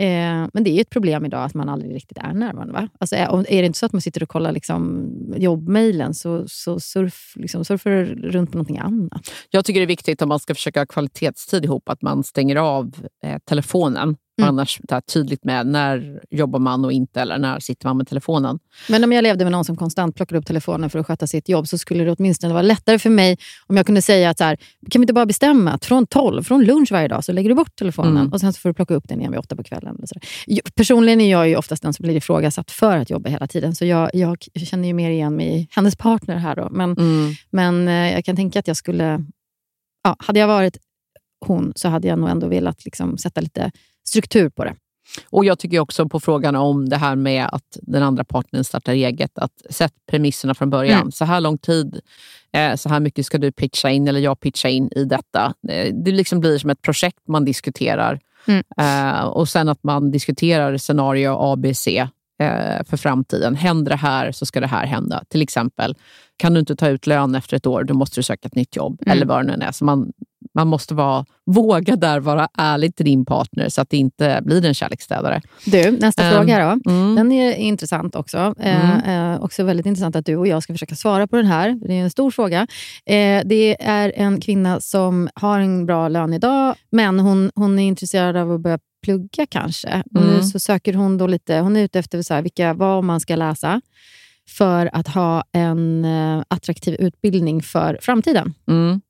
Eh, 0.00 0.46
men 0.52 0.64
det 0.64 0.70
är 0.70 0.74
ju 0.74 0.80
ett 0.80 0.90
problem 0.90 1.24
idag 1.24 1.44
att 1.44 1.54
man 1.54 1.68
aldrig 1.68 1.94
riktigt 1.94 2.18
är 2.18 2.32
närvarande. 2.32 2.72
Va? 2.72 2.88
Alltså, 3.00 3.16
är, 3.16 3.52
är 3.52 3.62
det 3.62 3.66
inte 3.66 3.78
så 3.78 3.86
att 3.86 3.92
man 3.92 4.00
sitter 4.00 4.22
och 4.22 4.28
kollar 4.28 4.52
liksom, 4.52 5.10
jobbmailen 5.36 6.14
så, 6.14 6.44
så 6.48 6.80
surf, 6.80 7.32
liksom, 7.36 7.64
surfar 7.64 7.90
du 7.90 8.04
runt 8.04 8.50
på 8.52 8.58
någonting 8.58 8.78
annat. 8.78 9.30
Jag 9.50 9.64
tycker 9.64 9.80
det 9.80 9.84
är 9.84 9.86
viktigt 9.86 10.22
om 10.22 10.28
man 10.28 10.40
ska 10.40 10.54
försöka 10.54 10.80
ha 10.80 10.86
kvalitetstid 10.86 11.64
ihop 11.64 11.88
att 11.88 12.02
man 12.02 12.24
stänger 12.24 12.56
av 12.56 12.94
eh, 13.24 13.38
telefonen 13.38 14.16
Mm. 14.38 14.48
Annars 14.48 14.78
det 14.82 15.00
tydligt 15.00 15.44
med 15.44 15.66
när 15.66 16.20
jobbar 16.30 16.58
man 16.58 16.84
och 16.84 16.92
inte, 16.92 17.20
eller 17.20 17.38
när 17.38 17.60
sitter 17.60 17.86
man 17.86 17.96
med 17.96 18.08
telefonen. 18.08 18.58
Men 18.88 19.04
om 19.04 19.12
jag 19.12 19.22
levde 19.22 19.44
med 19.44 19.52
någon 19.52 19.64
som 19.64 19.76
konstant 19.76 20.16
plockade 20.16 20.38
upp 20.38 20.46
telefonen 20.46 20.90
för 20.90 20.98
att 20.98 21.06
sköta 21.06 21.26
sitt 21.26 21.48
jobb, 21.48 21.68
så 21.68 21.78
skulle 21.78 22.04
det 22.04 22.12
åtminstone 22.18 22.52
vara 22.52 22.62
lättare 22.62 22.98
för 22.98 23.10
mig 23.10 23.36
om 23.66 23.76
jag 23.76 23.86
kunde 23.86 24.02
säga 24.02 24.30
att 24.30 24.38
så 24.38 24.44
här, 24.44 24.56
kan 24.90 25.00
vi 25.00 25.02
inte 25.02 25.12
bara 25.12 25.26
bestämma 25.26 25.70
att 25.72 25.84
från 25.84 26.06
12, 26.06 26.42
från 26.42 26.64
lunch 26.64 26.92
varje 26.92 27.08
dag, 27.08 27.24
så 27.24 27.32
lägger 27.32 27.48
du 27.48 27.54
bort 27.54 27.76
telefonen 27.76 28.16
mm. 28.16 28.32
och 28.32 28.40
sen 28.40 28.52
så 28.52 28.60
får 28.60 28.68
du 28.68 28.74
plocka 28.74 28.94
upp 28.94 29.08
den 29.08 29.20
igen 29.20 29.32
vid 29.32 29.40
åtta 29.40 29.56
på 29.56 29.62
kvällen. 29.62 29.96
Eller 29.96 30.06
så 30.06 30.14
Personligen 30.74 31.20
är 31.20 31.30
jag 31.30 31.48
ju 31.48 31.56
oftast 31.56 31.82
den 31.82 31.92
som 31.92 32.02
blir 32.02 32.16
ifrågasatt 32.16 32.70
för 32.70 32.96
att 32.96 33.10
jobba 33.10 33.30
hela 33.30 33.46
tiden, 33.46 33.74
så 33.74 33.84
jag, 33.84 34.10
jag 34.12 34.38
känner 34.64 34.88
ju 34.88 34.94
mer 34.94 35.10
igen 35.10 35.36
mig 35.36 35.60
i 35.60 35.68
hennes 35.70 35.96
partner 35.96 36.36
här. 36.36 36.56
Då. 36.56 36.68
Men, 36.70 36.92
mm. 36.92 37.34
men 37.50 37.88
eh, 37.88 38.12
jag 38.12 38.24
kan 38.24 38.36
tänka 38.36 38.58
att 38.58 38.68
jag 38.68 38.76
skulle... 38.76 39.24
Ja, 40.02 40.16
hade 40.18 40.40
jag 40.40 40.48
varit 40.48 40.78
hon 41.40 41.72
så 41.76 41.88
hade 41.88 42.08
jag 42.08 42.18
nog 42.18 42.28
ändå 42.28 42.48
velat 42.48 42.84
liksom 42.84 43.18
sätta 43.18 43.40
lite 43.40 43.70
struktur 44.08 44.48
på 44.48 44.64
det. 44.64 44.74
Och 45.30 45.44
Jag 45.44 45.58
tycker 45.58 45.78
också 45.78 46.08
på 46.08 46.20
frågan 46.20 46.56
om 46.56 46.88
det 46.88 46.96
här 46.96 47.16
med 47.16 47.48
att 47.52 47.78
den 47.82 48.02
andra 48.02 48.24
partnern 48.24 48.64
startar 48.64 48.92
eget, 48.92 49.38
att 49.38 49.62
sätt 49.70 49.92
premisserna 50.10 50.54
från 50.54 50.70
början. 50.70 51.00
Mm. 51.00 51.12
Så 51.12 51.24
här 51.24 51.40
lång 51.40 51.58
tid, 51.58 52.00
eh, 52.52 52.74
så 52.74 52.88
här 52.88 53.00
mycket 53.00 53.26
ska 53.26 53.38
du 53.38 53.52
pitcha 53.52 53.90
in 53.90 54.08
eller 54.08 54.20
jag 54.20 54.40
pitcha 54.40 54.68
in 54.68 54.90
i 54.96 55.04
detta. 55.04 55.54
Eh, 55.68 55.94
det 55.94 56.10
liksom 56.10 56.40
blir 56.40 56.58
som 56.58 56.70
ett 56.70 56.82
projekt 56.82 57.28
man 57.28 57.44
diskuterar. 57.44 58.20
Mm. 58.46 58.62
Eh, 58.78 59.24
och 59.24 59.48
sen 59.48 59.68
att 59.68 59.82
man 59.82 60.10
diskuterar 60.10 60.76
scenario 60.76 61.36
A, 61.38 61.56
B, 61.56 61.74
C 61.74 62.08
för 62.84 62.96
framtiden. 62.96 63.54
Händer 63.54 63.90
det 63.90 63.96
här 63.96 64.32
så 64.32 64.46
ska 64.46 64.60
det 64.60 64.66
här 64.66 64.86
hända. 64.86 65.24
Till 65.28 65.42
exempel, 65.42 65.94
kan 66.38 66.54
du 66.54 66.60
inte 66.60 66.76
ta 66.76 66.88
ut 66.88 67.06
lön 67.06 67.34
efter 67.34 67.56
ett 67.56 67.66
år, 67.66 67.84
då 67.84 67.94
måste 67.94 68.18
du 68.18 68.22
söka 68.22 68.46
ett 68.48 68.54
nytt 68.54 68.76
jobb. 68.76 69.02
Mm. 69.06 69.16
Eller 69.16 69.26
vad 69.26 69.46
det 69.46 69.56
nu 69.56 69.64
är. 69.64 69.72
Så 69.72 69.84
man 69.84 70.12
man 70.54 70.68
måste 70.68 70.94
vara, 70.94 71.24
våga 71.46 71.96
där 71.96 72.20
vara 72.20 72.48
ärlig 72.58 72.96
till 72.96 73.04
din 73.04 73.24
partner 73.24 73.68
så 73.68 73.80
att 73.80 73.90
det 73.90 73.96
inte 73.96 74.40
blir 74.44 74.64
en 74.64 74.74
kärleksstädare. 74.74 75.42
Du, 75.64 75.90
nästa 75.90 76.28
um, 76.28 76.34
fråga 76.34 76.58
då. 76.58 76.90
Mm. 76.90 77.14
Den 77.14 77.32
är 77.32 77.54
intressant 77.54 78.16
också. 78.16 78.54
Eh, 78.58 79.00
mm. 79.00 79.34
Eh, 79.34 79.42
också 79.42 79.64
väldigt 79.64 79.86
intressant 79.86 80.16
att 80.16 80.26
du 80.26 80.36
och 80.36 80.46
jag 80.46 80.62
ska 80.62 80.74
försöka 80.74 80.94
svara 80.94 81.26
på 81.26 81.36
den 81.36 81.46
här. 81.46 81.78
Det 81.86 81.94
är 81.94 82.02
en 82.02 82.10
stor 82.10 82.30
fråga. 82.30 82.66
Eh, 83.06 83.42
det 83.44 83.76
är 83.80 84.12
en 84.16 84.40
kvinna 84.40 84.80
som 84.80 85.28
har 85.34 85.60
en 85.60 85.86
bra 85.86 86.08
lön 86.08 86.34
idag, 86.34 86.74
men 86.90 87.20
hon, 87.20 87.50
hon 87.54 87.78
är 87.78 87.86
intresserad 87.86 88.36
av 88.36 88.52
att 88.52 88.60
börja 88.60 88.78
plugga 89.02 89.46
kanske. 89.48 90.02
Och 90.14 90.20
mm. 90.20 90.34
Nu 90.34 90.42
så 90.42 90.58
söker 90.58 90.94
hon 90.94 91.18
då 91.18 91.26
lite, 91.26 91.58
hon 91.58 91.76
är 91.76 91.82
ute 91.82 91.98
efter 91.98 92.22
så 92.22 92.34
här, 92.34 92.42
vilka, 92.42 92.74
vad 92.74 93.04
man 93.04 93.20
ska 93.20 93.36
läsa 93.36 93.80
för 94.48 94.90
att 94.92 95.08
ha 95.08 95.44
en 95.52 96.04
eh, 96.04 96.42
attraktiv 96.48 96.94
utbildning 96.98 97.62
för 97.62 97.98
framtiden. 98.02 98.54
Mm. 98.68 99.00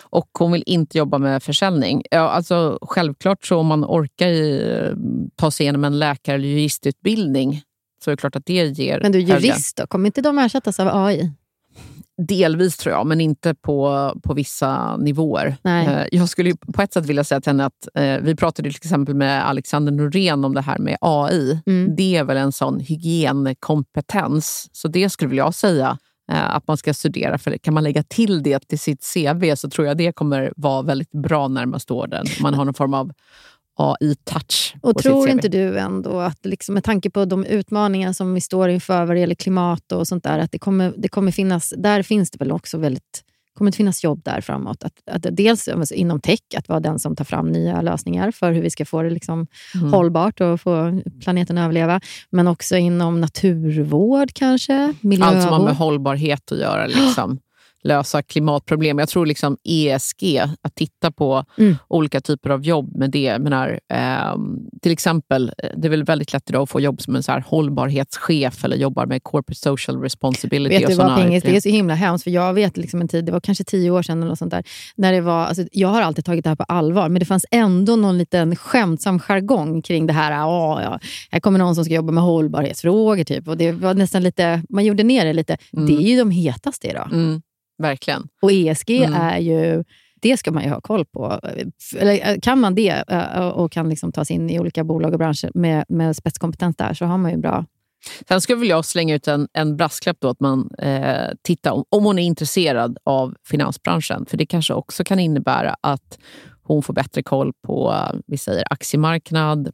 Och 0.00 0.28
hon 0.38 0.52
vill 0.52 0.62
inte 0.66 0.98
jobba 0.98 1.18
med 1.18 1.42
försäljning. 1.42 2.02
Ja, 2.10 2.18
alltså, 2.18 2.78
självklart 2.82 3.44
så 3.44 3.56
om 3.58 3.66
man 3.66 3.84
orkar 3.84 4.28
i, 4.28 4.94
ta 5.36 5.50
sig 5.50 5.64
igenom 5.64 5.84
en 5.84 5.98
läkar 5.98 6.34
eller 6.34 6.48
juristutbildning 6.48 7.62
så 8.04 8.10
är 8.10 8.12
det 8.12 8.20
klart 8.20 8.36
att 8.36 8.46
det 8.46 8.78
ger... 8.78 9.00
Men 9.00 9.12
du, 9.12 9.20
jurist 9.20 9.76
då? 9.76 9.86
Kommer 9.86 10.06
inte 10.06 10.22
de 10.22 10.38
ersättas 10.38 10.80
av 10.80 11.04
AI? 11.04 11.32
Delvis 12.28 12.76
tror 12.76 12.94
jag, 12.94 13.06
men 13.06 13.20
inte 13.20 13.54
på, 13.54 14.12
på 14.22 14.34
vissa 14.34 14.96
nivåer. 14.96 15.56
Nej. 15.62 15.86
Eh, 15.86 16.06
Jag 16.12 16.28
skulle 16.28 16.56
på 16.74 16.82
ett 16.82 16.92
sätt 16.92 17.06
vilja 17.06 17.24
säga 17.24 17.40
till 17.40 17.50
henne 17.50 17.64
att 17.64 17.88
eh, 17.94 18.16
vi 18.22 18.36
pratade 18.36 18.70
till 18.70 18.76
exempel 18.76 19.14
med 19.14 19.48
Alexander 19.48 19.92
Norén 19.92 20.44
om 20.44 20.54
det 20.54 20.60
här 20.60 20.78
med 20.78 20.96
AI. 21.00 21.60
Mm. 21.66 21.96
Det 21.96 22.16
är 22.16 22.24
väl 22.24 22.36
en 22.36 22.52
sån 22.52 22.80
hygienkompetens. 22.80 24.68
Så 24.72 24.88
det 24.88 25.10
skulle 25.10 25.36
jag 25.36 25.54
säga 25.54 25.98
eh, 26.32 26.54
att 26.54 26.68
man 26.68 26.76
ska 26.76 26.94
studera. 26.94 27.38
För 27.38 27.58
kan 27.58 27.74
man 27.74 27.84
lägga 27.84 28.02
till 28.02 28.42
det 28.42 28.68
till 28.68 28.78
sitt 28.78 29.04
CV 29.14 29.54
så 29.56 29.70
tror 29.70 29.86
jag 29.86 29.96
det 29.96 30.12
kommer 30.12 30.52
vara 30.56 30.82
väldigt 30.82 31.12
bra 31.12 31.48
närmaste 31.48 31.92
åren. 31.92 32.26
Man 32.40 32.54
har 32.54 32.64
någon 32.64 32.74
form 32.74 32.94
av 32.94 33.12
AI-touch 33.76 34.76
Och 34.80 35.02
tror 35.02 35.28
inte 35.28 35.48
du 35.48 35.78
ändå 35.78 36.20
att 36.20 36.46
liksom, 36.46 36.74
med 36.74 36.84
tanke 36.84 37.10
på 37.10 37.24
de 37.24 37.44
utmaningar 37.44 38.12
som 38.12 38.34
vi 38.34 38.40
står 38.40 38.68
inför 38.68 39.04
vad 39.04 39.16
det 39.16 39.20
gäller 39.20 39.34
klimat 39.34 39.92
och 39.92 40.08
sånt 40.08 40.24
där, 40.24 40.38
att 40.38 40.52
det 40.52 40.58
kommer, 40.58 40.92
det 40.96 41.08
kommer 41.08 41.32
finnas, 41.32 41.74
där 41.76 42.02
finns 42.02 42.30
det 42.30 42.38
väl 42.38 42.52
också 42.52 42.78
väldigt 42.78 43.24
kommer 43.54 43.70
det 43.70 43.76
finnas 43.76 44.04
jobb 44.04 44.20
där 44.24 44.40
framåt. 44.40 44.84
Att, 44.84 44.92
att 45.10 45.26
dels 45.36 45.92
inom 45.92 46.20
tech, 46.20 46.40
att 46.56 46.68
vara 46.68 46.80
den 46.80 46.98
som 46.98 47.16
tar 47.16 47.24
fram 47.24 47.52
nya 47.52 47.82
lösningar 47.82 48.30
för 48.30 48.52
hur 48.52 48.62
vi 48.62 48.70
ska 48.70 48.84
få 48.84 49.02
det 49.02 49.10
liksom 49.10 49.46
Mm. 49.74 49.92
hållbart 49.92 50.40
och 50.40 50.60
få 50.60 51.02
planeten 51.20 51.58
att 51.58 51.64
överleva. 51.64 52.00
Men 52.30 52.48
också 52.48 52.76
inom 52.76 53.20
naturvård 53.20 54.32
kanske, 54.34 54.94
miljövård. 55.00 55.34
Allt 55.34 55.42
som 55.42 55.52
har 55.52 55.64
med 55.64 55.76
hållbarhet 55.76 56.52
att 56.52 56.58
göra. 56.58 56.86
Liksom. 56.86 57.38
Lösa 57.84 58.22
klimatproblem. 58.22 58.98
Jag 58.98 59.08
tror 59.08 59.26
liksom 59.26 59.56
ESG, 59.64 60.38
att 60.62 60.74
titta 60.74 61.10
på 61.10 61.44
Mm. 61.58 61.76
olika 61.88 62.20
typer 62.20 62.50
av 62.50 62.64
jobb 62.64 62.96
med 62.96 63.10
det. 63.10 63.38
Menar, 63.38 63.80
ehm, 63.92 64.58
till 64.82 64.92
exempel, 64.92 65.52
eh, 65.58 65.70
det 65.76 65.88
är 65.88 65.90
väl 65.90 66.04
väldigt 66.04 66.32
lätt 66.32 66.50
idag 66.50 66.62
att 66.62 66.70
få 66.70 66.80
jobb 66.80 67.02
som 67.02 67.16
en 67.16 67.22
så 67.22 67.32
här 67.32 67.44
hållbarhetschef 67.46 68.64
eller 68.64 68.76
jobbar 68.76 69.06
med 69.06 69.22
corporate 69.22 69.60
social 69.60 70.00
responsibility. 70.02 70.78
Vet 70.78 70.88
du 70.88 70.94
vad 70.94 71.16
Pingis, 71.16 71.42
det 71.42 71.56
är 71.56 71.60
så 71.60 71.68
himla 71.68 71.94
hemskt. 71.94 72.24
För 72.24 72.30
jag 72.30 72.54
vet 72.54 72.76
liksom 72.76 73.00
en 73.00 73.08
tid, 73.08 73.24
det 73.24 73.32
var 73.32 73.40
kanske 73.40 73.64
tio 73.64 73.90
år 73.90 74.02
sedan, 74.02 74.18
eller 74.18 74.28
något 74.28 74.38
sånt 74.38 74.50
där, 74.50 74.64
när 74.96 75.12
det 75.12 75.20
var, 75.20 75.44
alltså, 75.44 75.64
jag 75.72 75.88
har 75.88 76.02
alltid 76.02 76.24
tagit 76.24 76.44
det 76.44 76.50
här 76.50 76.56
på 76.56 76.62
allvar, 76.64 77.08
men 77.08 77.20
det 77.20 77.26
fanns 77.26 77.46
ändå 77.50 77.96
någon 77.96 78.18
liten 78.18 78.56
skämtsam 78.56 79.18
jargong 79.20 79.82
kring 79.82 80.06
det 80.06 80.12
här. 80.12 80.46
Åh, 80.46 80.80
ja, 80.82 80.98
här 81.30 81.40
kommer 81.40 81.58
någon 81.58 81.74
som 81.74 81.84
ska 81.84 81.94
jobba 81.94 82.12
med 82.12 82.24
hållbarhetsfrågor. 82.24 83.24
Typ. 83.24 83.48
Och 83.48 83.56
det 83.56 83.72
var 83.72 83.94
nästan 83.94 84.22
lite, 84.22 84.62
man 84.68 84.84
gjorde 84.84 85.02
ner 85.02 85.24
det 85.24 85.32
lite. 85.32 85.56
Mm. 85.72 85.86
Det 85.86 85.92
är 85.92 86.08
ju 86.10 86.18
de 86.18 86.30
hetaste 86.30 86.88
idag. 86.88 87.08
Mm, 87.12 87.42
verkligen. 87.84 88.28
Och 88.42 88.52
ESG 88.52 88.90
Mm. 88.90 89.20
är 89.20 89.38
ju... 89.38 89.84
Det 90.22 90.36
ska 90.36 90.52
man 90.52 90.62
ju 90.62 90.70
ha 90.70 90.80
koll 90.80 91.04
på. 91.04 91.40
Eller 91.98 92.30
eh, 92.30 92.36
kan 92.42 92.60
man 92.60 92.74
det 92.74 93.04
eh, 93.08 93.48
och 93.48 93.72
kan 93.72 93.88
liksom 93.88 94.12
ta 94.12 94.24
sig 94.24 94.36
in 94.36 94.50
i 94.50 94.60
olika 94.60 94.84
bolag 94.84 95.12
och 95.12 95.18
branscher 95.18 95.50
med, 95.54 95.84
med 95.88 96.16
spetskompetens 96.16 96.76
där, 96.76 96.94
så 96.94 97.04
har 97.04 97.18
man 97.18 97.30
ju 97.30 97.36
bra... 97.36 97.64
Sen 98.28 98.40
skulle 98.40 98.58
väl 98.58 98.68
jag 98.68 98.84
slänga 98.84 99.14
ut 99.14 99.28
en, 99.28 99.48
en 99.52 99.76
brasklapp 99.76 100.16
då 100.20 100.28
att 100.28 100.40
man 100.40 100.70
eh, 100.78 101.28
tittar 101.42 101.70
om, 101.70 101.84
om 101.88 102.04
hon 102.04 102.18
är 102.18 102.22
intresserad 102.22 102.98
av 103.04 103.34
finansbranschen. 103.48 104.26
För 104.26 104.36
det 104.36 104.46
kanske 104.46 104.74
också 104.74 105.04
kan 105.04 105.18
innebära 105.18 105.76
att 105.80 106.18
hon 106.62 106.82
får 106.82 106.94
bättre 106.94 107.22
koll 107.22 107.52
på 107.66 107.92
eh, 107.92 108.18
vi 108.26 108.36
säger 108.38 108.64
aktiemarknad, 108.70 109.70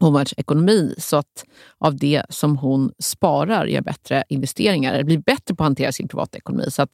omvärldsekonomi 0.00 0.94
så 0.98 1.16
att 1.16 1.44
av 1.78 1.96
det 1.96 2.22
som 2.28 2.56
hon 2.56 2.92
sparar 2.98 3.66
gör 3.66 3.80
bättre 3.80 4.24
investeringar. 4.28 4.92
eller 4.94 5.04
blir 5.04 5.18
bättre 5.18 5.54
på 5.54 5.62
att 5.62 5.66
hantera 5.66 5.92
sin 5.92 6.08
privatekonomi. 6.08 6.70
Så 6.70 6.82
att 6.82 6.90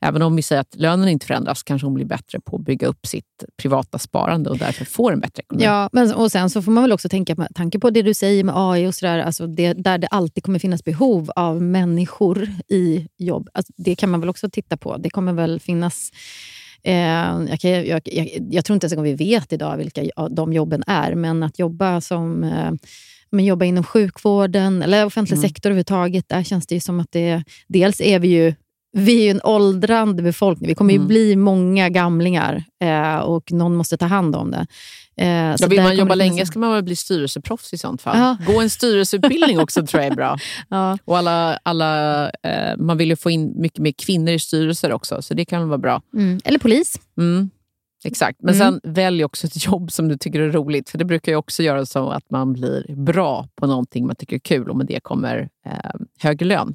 även 0.00 0.22
om 0.22 0.36
vi 0.36 0.42
säger 0.42 0.60
att 0.60 0.74
lönen 0.74 1.08
inte 1.08 1.26
förändras 1.26 1.62
kanske 1.62 1.86
hon 1.86 1.94
blir 1.94 2.04
bättre 2.04 2.40
på 2.40 2.56
att 2.56 2.64
bygga 2.64 2.86
upp 2.86 3.06
sitt 3.06 3.44
privata 3.62 3.98
sparande 3.98 4.50
och 4.50 4.58
därför 4.58 4.84
får 4.84 5.12
en 5.12 5.20
bättre 5.20 5.40
ekonomi. 5.40 5.64
Ja, 5.64 5.88
men, 5.92 6.14
och 6.14 6.32
sen 6.32 6.50
så 6.50 6.62
får 6.62 6.72
man 6.72 6.84
väl 6.84 6.92
också 6.92 7.08
tänka 7.08 7.34
med 7.34 7.48
tanke 7.54 7.78
på 7.78 7.90
det 7.90 8.02
du 8.02 8.14
säger 8.14 8.44
med 8.44 8.54
AI 8.56 8.86
och 8.86 8.94
sådär, 8.94 9.18
alltså 9.18 9.46
det, 9.46 9.72
där 9.72 9.98
det 9.98 10.06
alltid 10.06 10.44
kommer 10.44 10.58
finnas 10.58 10.84
behov 10.84 11.30
av 11.36 11.62
människor 11.62 12.48
i 12.68 13.08
jobb. 13.18 13.48
Alltså 13.54 13.72
det 13.76 13.96
kan 13.96 14.10
man 14.10 14.20
väl 14.20 14.28
också 14.28 14.50
titta 14.50 14.76
på. 14.76 14.96
Det 14.96 15.10
kommer 15.10 15.32
väl 15.32 15.60
finnas 15.60 16.10
Eh, 16.82 16.94
jag, 17.50 17.60
kan, 17.60 17.70
jag, 17.70 18.00
jag, 18.04 18.28
jag 18.50 18.64
tror 18.64 18.74
inte 18.74 18.86
ens 18.86 18.98
vi 18.98 19.14
vet 19.14 19.52
idag 19.52 19.76
vilka 19.76 20.02
de 20.30 20.52
jobben 20.52 20.82
är, 20.86 21.14
men 21.14 21.42
att 21.42 21.58
jobba 21.58 22.00
som 22.00 22.44
eh, 22.44 22.70
men 23.30 23.44
jobba 23.44 23.64
inom 23.64 23.84
sjukvården 23.84 24.82
eller 24.82 25.06
offentlig 25.06 25.36
Mm. 25.36 25.48
sektor 25.48 25.70
överhuvudtaget, 25.70 26.28
där 26.28 26.42
känns 26.42 26.66
det 26.66 26.74
ju 26.74 26.80
som 26.80 27.00
att 27.00 27.12
det... 27.12 27.44
Dels 27.66 28.00
är 28.00 28.18
vi 28.18 28.28
ju 28.28 28.54
vi 29.04 29.20
är 29.20 29.24
ju 29.24 29.30
en 29.30 29.40
åldrande 29.44 30.22
befolkning. 30.22 30.68
Vi 30.68 30.74
kommer 30.74 30.92
ju 30.92 30.96
Mm. 30.96 31.08
bli 31.08 31.36
många 31.36 31.88
gamlingar 31.88 32.64
eh, 32.82 33.16
och 33.18 33.52
någon 33.52 33.76
måste 33.76 33.96
ta 33.96 34.06
hand 34.06 34.36
om 34.36 34.50
det. 34.50 34.66
Eh, 35.16 35.28
Ja, 35.58 35.66
vill 35.68 35.82
man 35.82 35.96
jobba 35.96 36.14
länge 36.14 36.46
ska 36.46 36.58
man 36.58 36.72
väl 36.72 36.82
bli 36.84 36.96
styrelseproffs 36.96 37.72
i 37.74 37.78
sånt 37.78 38.02
fall. 38.02 38.18
Ja. 38.18 38.52
Gå 38.52 38.60
en 38.60 38.70
styrelseutbildning 38.70 39.60
också 39.60 39.86
tror 39.86 40.02
jag 40.02 40.12
är 40.12 40.16
bra. 40.16 40.38
Ja. 40.68 40.98
Och 41.04 41.18
alla, 41.18 41.58
alla, 41.62 42.24
eh, 42.30 42.76
man 42.78 42.96
vill 42.98 43.08
ju 43.10 43.16
få 43.16 43.30
in 43.30 43.52
mycket 43.60 43.78
mer 43.78 43.92
kvinnor 43.92 44.32
i 44.32 44.38
styrelser 44.38 44.92
också, 44.92 45.22
så 45.22 45.34
det 45.34 45.44
kan 45.44 45.68
vara 45.68 45.78
bra. 45.78 46.02
Mm. 46.14 46.40
Eller 46.44 46.58
polis. 46.58 47.00
Mm. 47.18 47.50
Exakt, 48.04 48.38
men 48.42 48.54
Mm. 48.54 48.66
sen 48.82 48.92
välj 48.94 49.24
också 49.24 49.46
ett 49.46 49.64
jobb 49.66 49.92
som 49.92 50.08
du 50.08 50.16
tycker 50.18 50.40
är 50.40 50.50
roligt. 50.52 50.88
För 50.90 50.98
det 50.98 51.04
brukar 51.04 51.32
ju 51.32 51.36
också 51.36 51.62
göra 51.62 51.86
så 51.86 52.10
att 52.10 52.30
man 52.30 52.52
blir 52.52 52.94
bra 52.94 53.48
på 53.56 53.66
någonting 53.66 54.06
man 54.06 54.16
tycker 54.16 54.36
är 54.36 54.40
kul 54.40 54.70
och 54.70 54.76
med 54.76 54.86
det 54.86 55.00
kommer 55.02 55.48
eh, 55.66 55.72
högre 56.22 56.46
lön. 56.46 56.74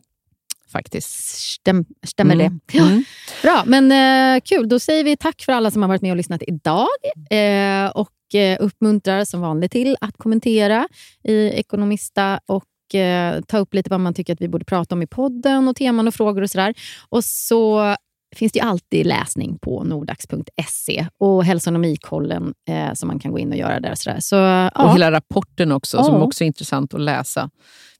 Faktiskt. 0.74 1.10
Stäm, 1.54 1.86
stämmer 2.08 2.36
Mm. 2.36 2.60
det? 2.68 2.78
Ja. 2.78 2.86
Mm. 2.88 3.04
Bra, 3.42 3.64
men 3.66 3.92
eh, 4.36 4.42
kul. 4.46 4.70
Då 4.70 4.80
säger 4.80 5.04
vi 5.04 5.18
tack 5.18 5.42
för 5.42 5.54
alla 5.54 5.72
som 5.72 5.82
har 5.82 5.90
varit 5.90 6.02
med 6.02 6.12
och 6.12 6.18
lyssnat 6.18 6.42
idag. 6.48 6.88
Eh, 7.30 7.86
och 7.96 8.36
eh, 8.40 8.58
uppmuntrar 8.60 9.26
som 9.26 9.42
vanligt 9.42 9.72
till 9.72 9.98
att 10.02 10.18
kommentera 10.18 10.88
i 11.24 11.48
Ekonomista 11.50 12.40
och 12.46 12.96
eh, 12.96 13.42
ta 13.42 13.58
upp 13.58 13.74
lite 13.74 13.90
vad 13.90 14.00
man 14.00 14.14
tycker 14.14 14.34
att 14.34 14.42
vi 14.42 14.48
borde 14.48 14.66
prata 14.66 14.96
om 14.96 15.02
i 15.02 15.08
podden 15.08 15.68
och 15.68 15.76
teman 15.76 16.08
och 16.08 16.14
frågor 16.14 16.42
och 16.42 16.50
sådär. 16.50 16.74
Och 17.10 17.24
så 17.24 17.96
finns 18.36 18.52
det 18.52 18.60
ju 18.60 18.66
alltid 18.66 19.06
läsning 19.06 19.58
på 19.62 19.84
nordax.se 19.84 21.08
och 21.18 21.44
hälsonomikollen 21.46 22.54
eh, 22.70 22.94
som 22.94 23.08
man 23.08 23.20
kan 23.20 23.32
gå 23.32 23.40
in 23.40 23.52
och 23.52 23.58
göra 23.58 23.80
där. 23.80 23.92
och 23.92 23.98
Sådär. 23.98 24.20
Så, 24.20 24.38
Och 24.38 24.72
ja. 24.76 24.94
hela 24.94 25.12
rapporten 25.12 25.72
också, 25.72 26.04
som 26.04 26.16
Ja. 26.16 26.22
också 26.24 26.44
är 26.44 26.46
intressant 26.46 26.94
att 26.94 27.02
läsa. 27.02 27.50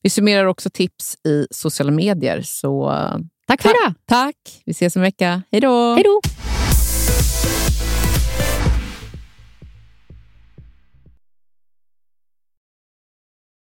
Vi 0.04 0.10
summerar 0.10 0.46
också 0.46 0.70
tips 0.70 1.16
i 1.28 1.48
sociala 1.52 1.92
medier. 1.92 2.42
Så 2.42 2.92
eh, 2.92 3.18
Tack 3.48 3.62
för 3.62 3.70
idag. 3.70 3.94
tack! 4.06 4.36
Vi 4.66 4.72
ses 4.72 4.96
om 4.96 5.00
en 5.00 5.04
vecka. 5.04 5.42
Hej 5.52 5.62
då! 5.62 5.94
Hej 5.94 6.04
då! 6.04 6.22